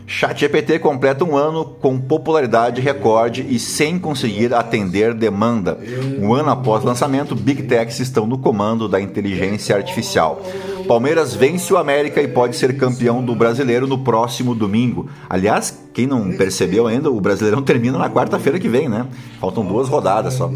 ChatGPT 0.09 0.79
completa 0.79 1.23
um 1.23 1.37
ano 1.37 1.67
com 1.67 2.01
popularidade 2.01 2.81
recorde 2.81 3.47
e 3.47 3.59
sem 3.59 3.99
conseguir 3.99 4.55
atender 4.55 5.13
demanda. 5.13 5.79
Um 6.19 6.33
ano 6.33 6.49
após 6.49 6.83
lançamento, 6.83 7.35
Big 7.35 7.65
Techs 7.65 8.01
estão 8.01 8.27
no 8.27 8.39
comando 8.39 8.89
da 8.89 8.99
inteligência 8.99 9.77
artificial. 9.77 10.43
Palmeiras 10.89 11.35
vence 11.35 11.71
o 11.75 11.77
América 11.77 12.23
e 12.23 12.27
pode 12.27 12.57
ser 12.57 12.75
campeão 12.79 13.23
do 13.23 13.35
brasileiro 13.35 13.87
no 13.87 13.99
próximo 13.99 14.55
domingo. 14.55 15.11
Aliás, 15.29 15.79
quem 15.93 16.07
não 16.07 16.33
percebeu 16.33 16.87
ainda, 16.87 17.11
o 17.11 17.21
Brasileirão 17.21 17.61
termina 17.61 17.99
na 17.99 18.09
quarta-feira 18.09 18.59
que 18.59 18.69
vem, 18.69 18.89
né? 18.89 19.07
Faltam 19.39 19.67
duas 19.67 19.89
rodadas 19.89 20.35
só. 20.35 20.51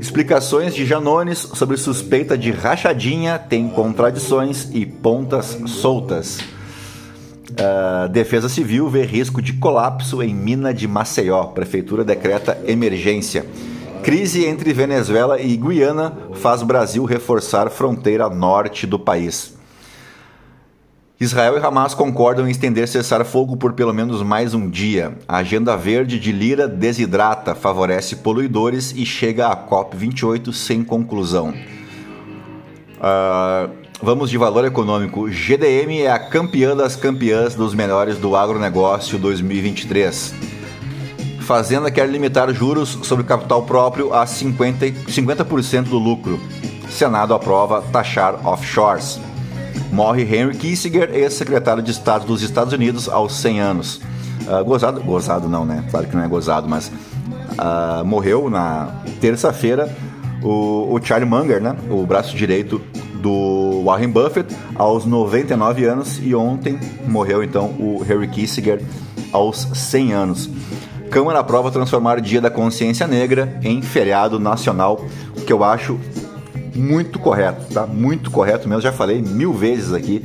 Explicações 0.00 0.72
de 0.76 0.86
Janones 0.86 1.38
sobre 1.38 1.76
suspeita 1.76 2.38
de 2.38 2.52
rachadinha 2.52 3.36
tem 3.36 3.68
contradições 3.68 4.68
e 4.72 4.86
pontas 4.86 5.58
soltas. 5.66 6.38
Uh, 7.52 8.08
Defesa 8.08 8.48
Civil 8.48 8.88
vê 8.88 9.04
risco 9.04 9.42
de 9.42 9.52
colapso 9.54 10.22
em 10.22 10.34
mina 10.34 10.72
de 10.72 10.88
Maceió. 10.88 11.44
Prefeitura 11.46 12.04
decreta 12.04 12.58
emergência. 12.66 13.44
Crise 14.02 14.44
entre 14.44 14.72
Venezuela 14.72 15.40
e 15.40 15.56
Guiana 15.56 16.16
faz 16.34 16.62
Brasil 16.62 17.04
reforçar 17.04 17.70
fronteira 17.70 18.28
norte 18.28 18.86
do 18.86 18.98
país. 18.98 19.54
Israel 21.20 21.56
e 21.56 21.64
Hamas 21.64 21.94
concordam 21.94 22.48
em 22.48 22.50
estender 22.50 22.88
cessar-fogo 22.88 23.56
por 23.56 23.74
pelo 23.74 23.94
menos 23.94 24.22
mais 24.22 24.54
um 24.54 24.68
dia. 24.68 25.16
A 25.28 25.36
agenda 25.36 25.76
verde 25.76 26.18
de 26.18 26.32
Lira 26.32 26.66
desidrata, 26.66 27.54
favorece 27.54 28.16
poluidores 28.16 28.90
e 28.90 29.06
chega 29.06 29.46
à 29.46 29.56
COP28 29.56 30.52
sem 30.52 30.82
conclusão. 30.82 31.54
Uh, 32.98 33.81
Vamos 34.04 34.30
de 34.30 34.36
valor 34.36 34.64
econômico. 34.64 35.30
GDM 35.30 36.02
é 36.02 36.10
a 36.10 36.18
campeã 36.18 36.74
das 36.74 36.96
campeãs 36.96 37.54
dos 37.54 37.72
melhores 37.72 38.18
do 38.18 38.34
agronegócio 38.34 39.16
2023. 39.16 40.34
Fazenda 41.42 41.88
quer 41.88 42.08
limitar 42.08 42.52
juros 42.52 42.98
sobre 43.04 43.24
capital 43.24 43.62
próprio 43.62 44.12
a 44.12 44.24
50%, 44.24 45.08
50 45.08 45.44
do 45.82 45.98
lucro. 45.98 46.40
Senado 46.90 47.32
aprova 47.32 47.80
taxar 47.92 48.44
offshores. 48.44 49.20
Morre 49.92 50.22
Henry 50.22 50.56
Kissinger, 50.56 51.08
ex-secretário 51.14 51.80
de 51.80 51.92
Estado 51.92 52.26
dos 52.26 52.42
Estados 52.42 52.72
Unidos, 52.72 53.08
aos 53.08 53.36
100 53.36 53.60
anos. 53.60 54.00
Uh, 54.48 54.64
gozado, 54.64 55.00
gozado 55.00 55.48
não, 55.48 55.64
né? 55.64 55.84
Claro 55.92 56.08
que 56.08 56.16
não 56.16 56.24
é 56.24 56.28
gozado, 56.28 56.68
mas 56.68 56.88
uh, 56.88 58.04
morreu 58.04 58.50
na 58.50 59.00
terça-feira 59.20 59.94
o, 60.42 60.92
o 60.92 61.00
Charlie 61.00 61.28
Munger, 61.28 61.62
né? 61.62 61.76
O 61.88 62.04
braço 62.04 62.36
direito 62.36 62.80
do 63.22 63.82
Warren 63.84 64.10
Buffett 64.10 64.54
aos 64.74 65.06
99 65.06 65.84
anos 65.84 66.20
e 66.22 66.34
ontem 66.34 66.78
morreu 67.06 67.42
então 67.42 67.66
o 67.78 68.02
Harry 68.02 68.26
Kissinger 68.26 68.82
aos 69.32 69.68
100 69.72 70.12
anos. 70.12 70.50
Câmara 71.10 71.38
aprova 71.38 71.70
transformar 71.70 72.18
o 72.18 72.20
Dia 72.20 72.40
da 72.40 72.50
Consciência 72.50 73.06
Negra 73.06 73.60
em 73.62 73.80
feriado 73.80 74.40
nacional, 74.40 75.04
o 75.36 75.40
que 75.42 75.52
eu 75.52 75.62
acho 75.62 75.98
muito 76.74 77.18
correto, 77.18 77.72
tá? 77.72 77.86
Muito 77.86 78.30
correto 78.30 78.68
mesmo. 78.68 78.82
Já 78.82 78.92
falei 78.92 79.22
mil 79.22 79.52
vezes 79.52 79.92
aqui 79.92 80.24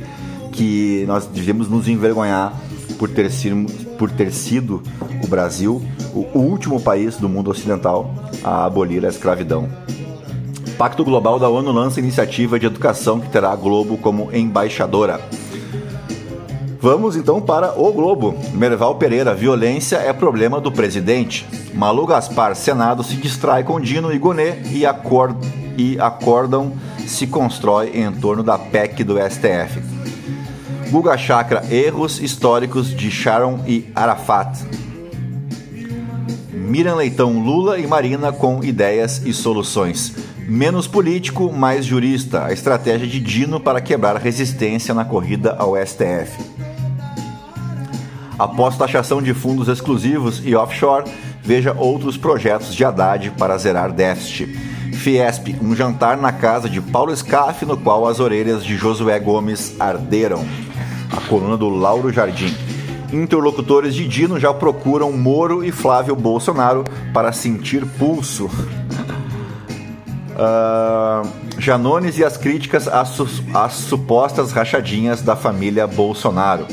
que 0.52 1.04
nós 1.06 1.26
devemos 1.26 1.68
nos 1.68 1.88
envergonhar 1.88 2.58
por 2.98 3.08
ter 3.08 3.30
sido, 3.30 3.70
por 3.96 4.10
ter 4.10 4.32
sido 4.32 4.82
o 5.22 5.26
Brasil 5.28 5.82
o 6.12 6.38
último 6.38 6.80
país 6.80 7.16
do 7.16 7.28
mundo 7.28 7.50
ocidental 7.50 8.12
a 8.42 8.64
abolir 8.64 9.04
a 9.04 9.08
escravidão. 9.08 9.68
Pacto 10.78 11.04
Global 11.04 11.40
da 11.40 11.48
ONU 11.48 11.72
lança 11.72 11.98
iniciativa 11.98 12.56
de 12.56 12.64
educação 12.64 13.18
que 13.18 13.28
terá 13.28 13.50
a 13.50 13.56
Globo 13.56 13.98
como 13.98 14.30
embaixadora. 14.32 15.20
Vamos 16.80 17.16
então 17.16 17.40
para 17.40 17.76
o 17.76 17.92
Globo. 17.92 18.36
Merval 18.54 18.94
Pereira, 18.94 19.34
violência 19.34 19.96
é 19.96 20.12
problema 20.12 20.60
do 20.60 20.70
presidente. 20.70 21.44
Malu 21.74 22.06
Gaspar, 22.06 22.54
Senado 22.54 23.02
se 23.02 23.16
distrai 23.16 23.64
com 23.64 23.80
Dino 23.80 24.12
e 24.12 24.18
Gonê 24.18 24.62
e, 24.70 24.86
acord 24.86 25.36
e 25.76 25.98
acordam 25.98 26.72
se 27.04 27.26
constrói 27.26 27.90
em 27.94 28.12
torno 28.12 28.44
da 28.44 28.56
PEC 28.56 29.02
do 29.02 29.16
STF. 29.18 29.82
Guga 30.90 31.18
Chakra, 31.18 31.64
erros 31.68 32.20
históricos 32.20 32.94
de 32.94 33.10
Sharon 33.10 33.64
e 33.66 33.90
Arafat. 33.96 34.64
Miriam 36.52 36.94
Leitão, 36.94 37.40
Lula 37.40 37.80
e 37.80 37.86
Marina 37.86 38.30
com 38.30 38.62
ideias 38.62 39.22
e 39.24 39.32
soluções. 39.32 40.27
Menos 40.48 40.88
político, 40.88 41.52
mais 41.52 41.84
jurista. 41.84 42.46
A 42.46 42.52
estratégia 42.54 43.06
de 43.06 43.20
Dino 43.20 43.60
para 43.60 43.82
quebrar 43.82 44.16
a 44.16 44.18
resistência 44.18 44.94
na 44.94 45.04
corrida 45.04 45.54
ao 45.58 45.76
STF. 45.76 46.42
Após 48.38 48.74
taxação 48.78 49.20
de 49.20 49.34
fundos 49.34 49.68
exclusivos 49.68 50.40
e 50.42 50.54
offshore, 50.54 51.04
veja 51.42 51.74
outros 51.76 52.16
projetos 52.16 52.74
de 52.74 52.82
Haddad 52.82 53.30
para 53.32 53.58
zerar 53.58 53.92
déficit. 53.92 54.46
Fiesp, 54.94 55.54
um 55.60 55.76
jantar 55.76 56.16
na 56.16 56.32
casa 56.32 56.66
de 56.66 56.80
Paulo 56.80 57.14
Scaff, 57.14 57.66
no 57.66 57.76
qual 57.76 58.08
as 58.08 58.18
orelhas 58.18 58.64
de 58.64 58.74
Josué 58.74 59.20
Gomes 59.20 59.78
arderam. 59.78 60.46
A 61.14 61.20
coluna 61.28 61.58
do 61.58 61.68
Lauro 61.68 62.10
Jardim. 62.10 62.56
Interlocutores 63.12 63.94
de 63.94 64.08
Dino 64.08 64.40
já 64.40 64.54
procuram 64.54 65.12
Moro 65.12 65.62
e 65.62 65.70
Flávio 65.70 66.16
Bolsonaro 66.16 66.84
para 67.12 67.32
sentir 67.32 67.84
pulso. 67.84 68.48
Uh, 70.38 71.28
Janones 71.58 72.16
e 72.16 72.24
as 72.24 72.36
críticas 72.36 72.86
às, 72.86 73.08
su 73.08 73.26
às 73.52 73.72
supostas 73.72 74.52
rachadinhas 74.52 75.20
da 75.20 75.34
família 75.34 75.84
Bolsonaro. 75.84 76.64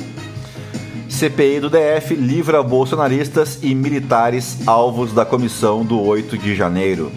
CPI 1.09 1.61
do 1.61 1.69
DF 1.69 2.13
livra 2.13 2.61
bolsonaristas 2.61 3.57
e 3.63 3.73
militares 3.73 4.67
alvos 4.67 5.13
da 5.13 5.25
comissão 5.25 5.83
do 5.83 5.99
8 5.99 6.37
de 6.37 6.53
janeiro. 6.53 7.11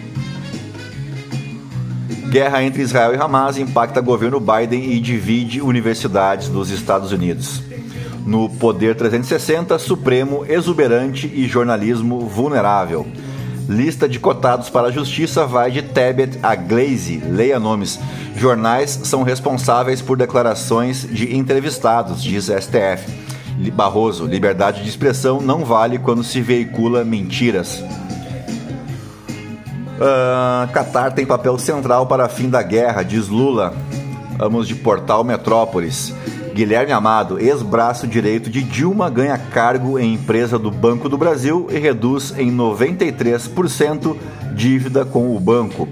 Guerra 2.31 2.63
entre 2.63 2.81
Israel 2.81 3.15
e 3.15 3.19
Hamas 3.19 3.59
impacta 3.59 4.01
governo 4.01 4.41
Biden 4.41 4.93
e 4.93 5.01
divide 5.01 5.61
universidades 5.61 6.49
dos 6.49 6.71
Estados 6.71 7.13
Unidos. 7.13 7.63
No 8.25 8.49
Poder 8.49 8.95
360, 8.95 9.79
Supremo 9.79 10.47
exuberante 10.47 11.27
e 11.27 11.47
jornalismo 11.47 12.21
vulnerável. 12.21 13.07
Lista 13.69 14.09
de 14.09 14.19
cotados 14.19 14.71
para 14.71 14.89
a 14.89 14.91
justiça 14.91 15.47
vai 15.47 15.71
de 15.71 15.83
Tebet 15.83 16.39
a 16.43 16.55
Glaze. 16.55 17.19
Leia 17.19 17.61
nomes. 17.61 18.01
Jornais 18.35 18.99
são 19.05 19.23
responsáveis 19.23 20.01
por 20.01 20.17
declarações 20.17 21.07
de 21.07 21.37
entrevistados, 21.37 22.23
diz 22.23 22.47
STF. 22.47 23.29
Barroso, 23.75 24.25
liberdade 24.25 24.83
de 24.83 24.89
expressão 24.89 25.43
não 25.43 25.67
vale 25.67 25.99
quando 25.99 26.25
se 26.25 26.41
veicula 26.41 27.05
mentiras. 27.05 27.85
Uh, 29.99 30.73
Qatar 30.73 31.13
tem 31.13 31.27
papel 31.27 31.59
central 31.59 32.07
para 32.07 32.29
fim 32.29 32.49
da 32.49 32.63
guerra, 32.63 33.03
diz 33.03 33.29
Lula. 33.29 33.75
Vamos 34.39 34.67
de 34.67 34.77
Portal 34.77 35.23
Metrópolis. 35.25 36.15
Guilherme 36.59 36.93
Amado, 36.93 37.39
ex-braço 37.39 38.05
direito 38.05 38.51
de 38.51 38.65
Dilma, 38.65 39.09
ganha 39.09 39.39
cargo 39.39 39.97
em 39.97 40.15
empresa 40.15 40.59
do 40.59 40.73
Banco 40.73 41.09
do 41.09 41.17
Brasil 41.17 41.69
e 41.71 41.79
reduz 41.79 42.35
em 42.37 42.51
93% 42.51 44.17
dívida 44.57 45.05
com 45.05 45.37
o 45.37 45.39
banco. 45.39 45.87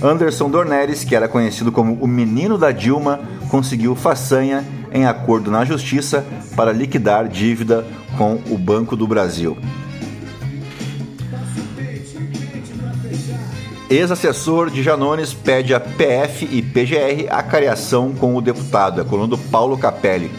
Anderson 0.00 0.48
Dornelles, 0.48 1.02
que 1.02 1.16
era 1.16 1.26
conhecido 1.26 1.72
como 1.72 1.94
o 1.94 2.06
menino 2.06 2.56
da 2.56 2.70
Dilma, 2.70 3.18
conseguiu 3.50 3.96
façanha 3.96 4.64
em 4.92 5.04
acordo 5.04 5.50
na 5.50 5.64
justiça 5.64 6.24
para 6.54 6.70
liquidar 6.70 7.26
dívida 7.26 7.84
com 8.16 8.38
o 8.48 8.56
Banco 8.56 8.94
do 8.94 9.08
Brasil. 9.08 9.58
Ex-assessor 13.90 14.70
de 14.70 14.82
Janones 14.82 15.34
pede 15.34 15.74
a 15.74 15.80
PF 15.80 16.48
e 16.50 16.62
PGR 16.62 17.28
a 17.30 17.42
cariação 17.42 18.14
com 18.14 18.34
o 18.34 18.40
deputado, 18.40 19.00
é 19.00 19.04
coluna 19.04 19.28
do 19.28 19.38
Paulo 19.38 19.76
Capelli. 19.76 20.30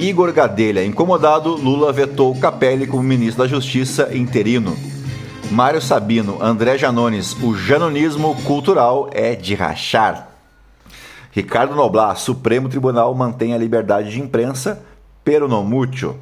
Igor 0.00 0.32
Gadelha, 0.32 0.84
incomodado, 0.84 1.54
Lula 1.56 1.92
vetou 1.92 2.34
Capelli 2.36 2.86
como 2.86 3.02
ministro 3.02 3.42
da 3.42 3.48
Justiça 3.48 4.16
interino. 4.16 4.74
Mário 5.50 5.80
Sabino, 5.80 6.38
André 6.42 6.78
Janones, 6.78 7.36
o 7.42 7.54
janonismo 7.54 8.34
cultural 8.44 9.10
é 9.12 9.34
de 9.34 9.54
rachar. 9.54 10.28
Ricardo 11.32 11.74
Noblar, 11.74 12.16
Supremo 12.16 12.68
Tribunal 12.68 13.14
mantém 13.14 13.52
a 13.52 13.58
liberdade 13.58 14.10
de 14.10 14.20
imprensa, 14.20 14.82
pero 15.22 15.46
no 15.46 15.62
mucho. 15.62 16.16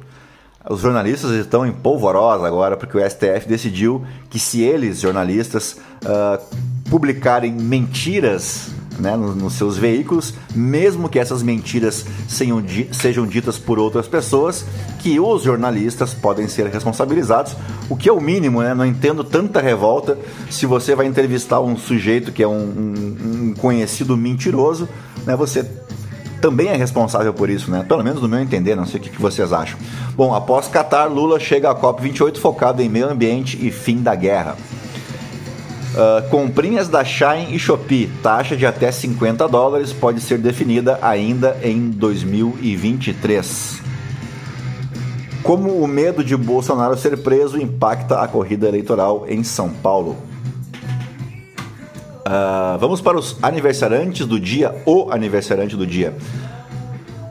Os 0.69 0.81
jornalistas 0.81 1.31
estão 1.31 1.65
em 1.65 1.71
polvorosa 1.71 2.47
agora 2.47 2.75
porque 2.75 2.97
o 2.97 3.09
STF 3.09 3.47
decidiu 3.47 4.03
que 4.29 4.39
se 4.39 4.61
eles, 4.61 4.99
jornalistas, 4.99 5.77
uh, 6.03 6.41
publicarem 6.89 7.51
mentiras 7.53 8.71
né, 8.99 9.15
nos, 9.15 9.35
nos, 9.35 9.53
seus 9.53 9.77
veículos, 9.77 10.33
mesmo 10.53 11.09
que 11.09 11.19
essas 11.19 11.43
mentiras 11.43 12.05
sejam, 12.27 12.63
sejam 12.91 13.27
ditas 13.27 13.57
por 13.57 13.77
outras 13.77 14.07
pessoas, 14.07 14.65
que 14.99 15.19
os 15.19 15.43
jornalistas 15.43 16.13
podem 16.13 16.47
ser 16.47 16.67
responsabilizados, 16.67 17.55
o 17.89 17.95
que 17.95 18.09
é 18.09 18.13
o 18.13 18.21
mínimo, 18.21 18.63
né? 18.63 18.73
Não 18.73 18.85
entendo 18.85 19.23
tanta 19.23 19.61
revolta 19.61 20.17
se 20.49 20.65
você 20.65 20.95
vai 20.95 21.05
entrevistar 21.05 21.59
um 21.61 21.77
sujeito 21.77 22.31
que 22.31 22.41
é 22.41 22.47
um, 22.47 22.53
um, 22.53 23.49
um 23.49 23.53
conhecido 23.53 24.15
mentiroso, 24.15 24.87
né? 25.25 25.35
Você 25.35 25.69
também 26.41 26.67
é 26.67 26.75
responsável 26.75 27.33
por 27.33 27.49
isso, 27.49 27.71
né? 27.71 27.85
Pelo 27.87 28.03
menos 28.03 28.21
no 28.21 28.27
meu 28.27 28.39
entender, 28.39 28.75
não 28.75 28.85
sei 28.85 28.99
o 28.99 29.03
que 29.03 29.21
vocês 29.21 29.51
acham. 29.51 29.77
Bom, 30.15 30.33
após 30.33 30.67
Qatar, 30.67 31.11
Lula 31.11 31.39
chega 31.39 31.71
à 31.71 31.75
COP28 31.75 32.37
focado 32.37 32.81
em 32.81 32.89
meio 32.89 33.09
ambiente 33.09 33.57
e 33.65 33.71
fim 33.71 34.01
da 34.01 34.15
guerra. 34.15 34.55
Uh, 35.95 36.29
comprinhas 36.29 36.89
da 36.89 37.05
Shine 37.05 37.55
e 37.55 37.59
Shopee, 37.59 38.11
taxa 38.21 38.57
de 38.57 38.65
até 38.65 38.91
50 38.91 39.47
dólares, 39.47 39.93
pode 39.93 40.19
ser 40.19 40.37
definida 40.37 40.99
ainda 41.01 41.57
em 41.63 41.89
2023. 41.89 43.81
Como 45.41 45.77
o 45.81 45.87
medo 45.87 46.23
de 46.23 46.35
Bolsonaro 46.35 46.97
ser 46.97 47.17
preso 47.19 47.57
impacta 47.61 48.19
a 48.19 48.27
corrida 48.27 48.67
eleitoral 48.67 49.25
em 49.29 49.43
São 49.43 49.69
Paulo. 49.69 50.17
Uh, 52.27 52.79
vamos 52.79 53.01
para 53.01 53.19
os 53.19 53.37
aniversariantes 53.39 54.25
do 54.25 54.39
dia, 54.39 54.75
o 54.83 55.11
aniversariante 55.11 55.75
do 55.75 55.85
dia. 55.85 56.15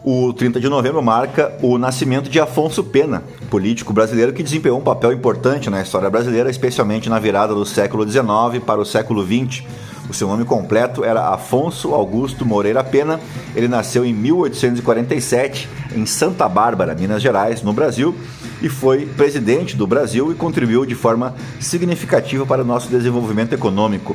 O 0.04 0.33
30 0.33 0.61
de 0.61 0.68
novembro 0.68 1.02
marca 1.02 1.52
o 1.61 1.76
nascimento 1.78 2.30
de 2.30 2.38
Afonso 2.38 2.85
Pena, 2.85 3.24
político 3.50 3.92
brasileiro 3.92 4.33
que 4.33 4.40
desempenhou 4.40 4.78
um 4.78 4.85
papel 4.85 5.12
importante 5.12 5.68
na 5.68 5.83
história 5.83 6.09
brasileira, 6.09 6.48
especialmente 6.48 7.09
na 7.09 7.18
virada 7.18 7.52
do 7.52 7.66
século 7.66 8.09
XIX 8.09 8.62
para 8.64 8.80
o 8.80 8.85
século 8.85 9.26
XX. 9.26 9.64
O 10.09 10.14
seu 10.14 10.28
nome 10.28 10.44
completo 10.44 11.02
era 11.02 11.28
Afonso 11.28 11.92
Augusto 11.92 12.46
Moreira 12.46 12.85
Pena. 12.85 13.18
Ele 13.57 13.66
nasceu 13.66 14.04
em 14.04 14.12
1847 14.12 15.68
em 15.96 16.07
Santa 16.07 16.48
Bárbara, 16.48 16.94
Minas 16.94 17.20
Gerais, 17.20 17.62
no 17.62 17.72
Brasil, 17.72 18.14
e 18.62 18.68
foi 18.68 19.07
presidente 19.07 19.76
do 19.76 19.88
Brasil 19.88 20.30
e 20.30 20.37
contribuiu 20.37 20.87
de 20.87 20.94
forma 20.94 21.35
significativa 21.59 22.46
para 22.46 22.62
o 22.62 22.64
nosso 22.64 22.88
desenvolvimento 22.88 23.54
econômico. 23.54 24.14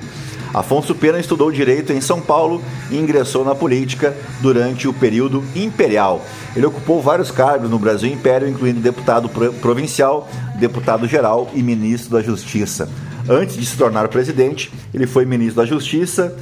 Afonso 0.54 0.96
Pena 0.96 1.20
estudou 1.20 1.52
direito 1.52 1.94
em 1.94 2.02
São 2.02 2.20
Paulo 2.20 2.62
e 2.90 2.98
ingressou 2.98 3.46
na 3.46 3.54
política 3.54 4.16
durante 4.42 4.88
o 4.88 4.94
período 4.94 5.44
imperial. 5.56 6.26
Ele 6.56 6.66
ocupou 6.66 7.02
vários 7.02 7.30
cargos 7.30 7.70
no 7.70 7.78
Brasil 7.78 8.12
Império, 8.12 8.48
incluindo 8.48 8.80
deputado 8.80 9.30
provincial, 9.62 10.28
deputado 10.56 11.08
geral 11.08 11.50
e 11.54 11.62
ministro 11.62 12.12
da 12.12 12.22
Justiça. 12.22 12.90
Antes 13.28 13.56
de 13.56 13.66
se 13.66 13.78
tornar 13.78 14.08
presidente, 14.08 14.72
ele 14.94 15.06
foi 15.06 15.24
ministro 15.26 15.62
da 15.62 15.66
Justiça 15.66 16.36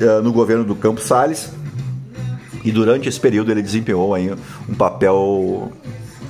uh, 0.00 0.22
no 0.22 0.32
governo 0.32 0.64
do 0.64 0.76
Campos 0.76 1.04
Salles 1.04 1.50
e 2.64 2.70
durante 2.70 3.08
esse 3.08 3.18
período 3.18 3.50
ele 3.50 3.62
desempenhou 3.62 4.14
aí 4.14 4.30
um 4.68 4.74
papel 4.74 5.72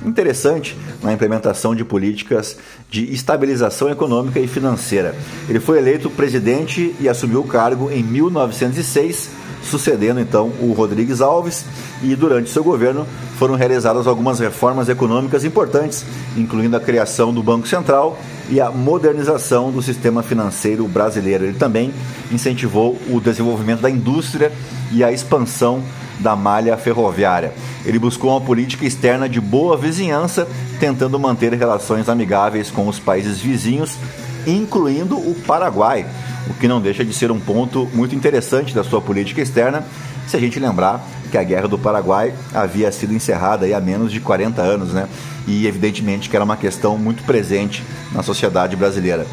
interessante 0.05 0.77
na 1.01 1.13
implementação 1.13 1.75
de 1.75 1.83
políticas 1.83 2.57
de 2.89 3.11
estabilização 3.13 3.89
econômica 3.89 4.39
e 4.39 4.47
financeira. 4.47 5.15
Ele 5.47 5.59
foi 5.59 5.77
eleito 5.77 6.09
presidente 6.09 6.95
e 6.99 7.09
assumiu 7.09 7.41
o 7.41 7.47
cargo 7.47 7.91
em 7.91 8.03
1906, 8.03 9.29
sucedendo 9.63 10.19
então 10.19 10.51
o 10.59 10.73
Rodrigues 10.73 11.21
Alves, 11.21 11.65
e 12.01 12.15
durante 12.15 12.49
seu 12.49 12.63
governo 12.63 13.05
foram 13.37 13.55
realizadas 13.55 14.07
algumas 14.07 14.39
reformas 14.39 14.89
econômicas 14.89 15.43
importantes, 15.43 16.05
incluindo 16.37 16.77
a 16.77 16.79
criação 16.79 17.33
do 17.33 17.43
Banco 17.43 17.67
Central 17.67 18.17
e 18.49 18.59
a 18.59 18.71
modernização 18.71 19.71
do 19.71 19.81
sistema 19.81 20.23
financeiro 20.23 20.87
brasileiro. 20.87 21.45
Ele 21.45 21.57
também 21.57 21.93
incentivou 22.31 22.97
o 23.09 23.19
desenvolvimento 23.19 23.81
da 23.81 23.89
indústria 23.89 24.51
e 24.91 25.03
a 25.03 25.11
expansão 25.11 25.83
da 26.19 26.35
malha 26.35 26.75
ferroviária. 26.77 27.53
Ele 27.85 27.99
buscou 27.99 28.31
uma 28.31 28.41
política 28.41 28.85
externa 28.85 29.29
de 29.29 29.39
boa 29.39 29.77
vizinhança, 29.77 30.47
tentando 30.79 31.19
manter 31.19 31.53
relações 31.53 32.09
amigáveis 32.09 32.69
com 32.69 32.87
os 32.87 32.99
países 32.99 33.39
vizinhos, 33.39 33.97
incluindo 34.45 35.17
o 35.17 35.35
Paraguai, 35.45 36.05
o 36.49 36.53
que 36.53 36.67
não 36.67 36.81
deixa 36.81 37.05
de 37.05 37.13
ser 37.13 37.31
um 37.31 37.39
ponto 37.39 37.87
muito 37.93 38.15
interessante 38.15 38.73
da 38.73 38.83
sua 38.83 39.01
política 39.01 39.41
externa, 39.41 39.85
se 40.27 40.35
a 40.35 40.39
gente 40.39 40.59
lembrar 40.59 41.03
que 41.31 41.37
a 41.37 41.43
Guerra 41.43 41.67
do 41.67 41.77
Paraguai 41.77 42.33
havia 42.53 42.91
sido 42.91 43.13
encerrada 43.13 43.65
há 43.75 43.79
menos 43.79 44.11
de 44.11 44.19
40 44.19 44.61
anos, 44.61 44.93
né? 44.93 45.07
E 45.47 45.65
evidentemente 45.65 46.29
que 46.29 46.35
era 46.35 46.45
uma 46.45 46.57
questão 46.57 46.97
muito 46.97 47.23
presente 47.23 47.83
na 48.11 48.21
sociedade 48.21 48.75
brasileira. 48.75 49.25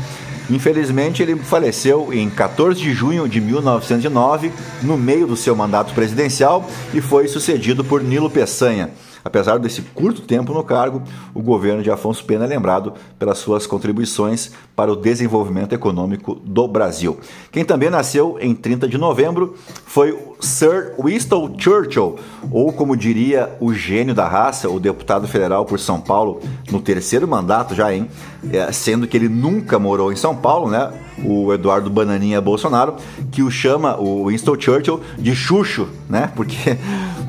Infelizmente, 0.48 1.22
ele 1.22 1.37
faleceu 1.37 2.12
em 2.12 2.30
14 2.30 2.80
de 2.80 2.92
junho 2.92 3.28
de 3.28 3.40
1909, 3.40 4.52
no 4.82 4.96
meio 4.96 5.26
do 5.26 5.37
seu 5.37 5.56
mandato 5.56 5.92
presidencial, 5.92 6.68
e 6.94 7.00
foi 7.00 7.26
sucedido 7.28 7.85
por 7.85 8.02
Nilo 8.02 8.30
Peçanha. 8.30 8.90
Apesar 9.26 9.58
desse 9.58 9.82
curto 9.82 10.22
tempo 10.22 10.54
no 10.54 10.62
cargo, 10.62 11.02
o 11.34 11.42
governo 11.42 11.82
de 11.82 11.90
Afonso 11.90 12.24
Pena 12.24 12.44
é 12.44 12.46
lembrado 12.46 12.94
pelas 13.18 13.38
suas 13.38 13.66
contribuições 13.66 14.52
para 14.76 14.92
o 14.92 14.94
desenvolvimento 14.94 15.74
econômico 15.74 16.36
do 16.44 16.68
Brasil. 16.68 17.18
Quem 17.50 17.64
também 17.64 17.90
nasceu 17.90 18.38
em 18.40 18.54
30 18.54 18.86
de 18.86 18.96
novembro 18.96 19.56
foi 19.84 20.16
Sir 20.38 20.92
Winston 21.02 21.56
Churchill, 21.58 22.16
ou 22.52 22.72
como 22.72 22.96
diria 22.96 23.50
o 23.58 23.74
gênio 23.74 24.14
da 24.14 24.28
raça, 24.28 24.70
o 24.70 24.78
deputado 24.78 25.26
federal 25.26 25.64
por 25.64 25.80
São 25.80 26.00
Paulo, 26.00 26.40
no 26.70 26.80
terceiro 26.80 27.26
mandato 27.26 27.74
já, 27.74 27.92
hein? 27.92 28.08
É, 28.52 28.70
sendo 28.70 29.08
que 29.08 29.16
ele 29.16 29.28
nunca 29.28 29.76
morou 29.76 30.12
em 30.12 30.16
São 30.16 30.36
Paulo, 30.36 30.70
né? 30.70 30.92
O 31.24 31.52
Eduardo 31.52 31.90
Bananinha 31.90 32.40
Bolsonaro, 32.40 32.94
que 33.32 33.42
o 33.42 33.50
chama, 33.50 33.96
o 33.98 34.28
Winston 34.28 34.54
Churchill, 34.60 35.00
de 35.18 35.34
Xuxo, 35.34 35.88
né? 36.08 36.30
Porque 36.36 36.76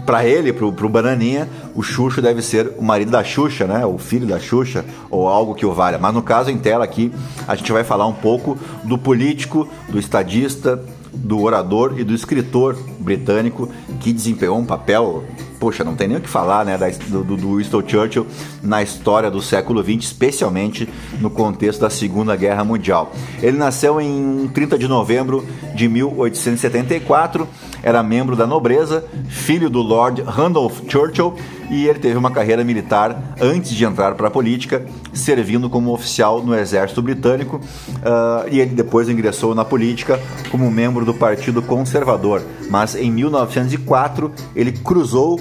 para 0.07 0.25
ele, 0.25 0.53
pro, 0.53 0.71
pro 0.71 0.87
Bananinha, 0.87 1.49
o 1.75 1.83
Xuxo 1.83 2.21
deve 2.21 2.41
ser 2.41 2.71
o 2.77 2.81
marido 2.81 3.11
da 3.11 3.25
Xuxa, 3.25 3.67
né? 3.67 3.85
O 3.85 3.97
filho 3.97 4.25
da 4.25 4.39
Xuxa, 4.39 4.85
ou 5.11 5.27
algo 5.27 5.53
que 5.53 5.65
o 5.65 5.73
valha. 5.73 5.97
Mas 5.97 6.13
no 6.13 6.23
caso 6.23 6.49
em 6.49 6.57
tela 6.57 6.85
aqui, 6.85 7.11
a 7.45 7.55
gente 7.55 7.73
vai 7.73 7.83
falar 7.83 8.07
um 8.07 8.13
pouco 8.13 8.57
do 8.85 8.97
político, 8.97 9.67
do 9.89 9.99
estadista, 9.99 10.81
do 11.13 11.41
orador 11.41 11.99
e 11.99 12.05
do 12.05 12.13
escritor 12.13 12.77
britânico 13.07 13.69
que 14.01 14.11
desempenhou 14.11 14.59
um 14.59 14.65
papel, 14.65 15.23
poxa, 15.59 15.81
não 15.81 15.95
tem 15.95 16.09
nem 16.09 16.17
o 16.17 16.21
que 16.21 16.27
falar, 16.27 16.65
né, 16.65 16.77
do, 17.07 17.23
do 17.23 17.55
Winston 17.55 17.81
Churchill 17.87 18.27
na 18.61 18.83
história 18.83 19.31
do 19.31 19.41
século 19.41 19.81
XX, 19.81 20.03
especialmente 20.03 20.89
no 21.21 21.29
contexto 21.29 21.79
da 21.79 21.89
Segunda 21.89 22.35
Guerra 22.35 22.65
Mundial. 22.65 23.13
Ele 23.41 23.57
nasceu 23.57 24.01
em 24.01 24.49
30 24.53 24.77
de 24.77 24.87
novembro 24.89 25.45
de 25.73 25.87
1874, 25.87 27.47
era 27.81 28.03
membro 28.03 28.35
da 28.35 28.45
nobreza, 28.45 29.05
filho 29.29 29.69
do 29.69 29.81
Lord 29.81 30.21
Randolph 30.23 30.81
Churchill 30.89 31.33
e 31.69 31.87
ele 31.87 31.99
teve 31.99 32.17
uma 32.17 32.31
carreira 32.31 32.63
militar 32.63 33.35
antes 33.39 33.71
de 33.71 33.83
entrar 33.83 34.15
para 34.15 34.27
a 34.27 34.31
política, 34.31 34.85
servindo 35.13 35.69
como 35.69 35.91
oficial 35.91 36.41
no 36.43 36.55
exército 36.55 37.01
britânico 37.01 37.57
uh, 37.57 38.47
e 38.49 38.59
ele 38.59 38.73
depois 38.73 39.09
ingressou 39.09 39.53
na 39.53 39.65
política 39.65 40.19
como 40.49 40.69
membro 40.71 41.05
do 41.05 41.13
Partido 41.13 41.61
Conservador. 41.61 42.41
Mas 42.69 42.95
em 42.95 43.11
1904 43.11 44.31
ele 44.55 44.71
cruzou 44.71 45.39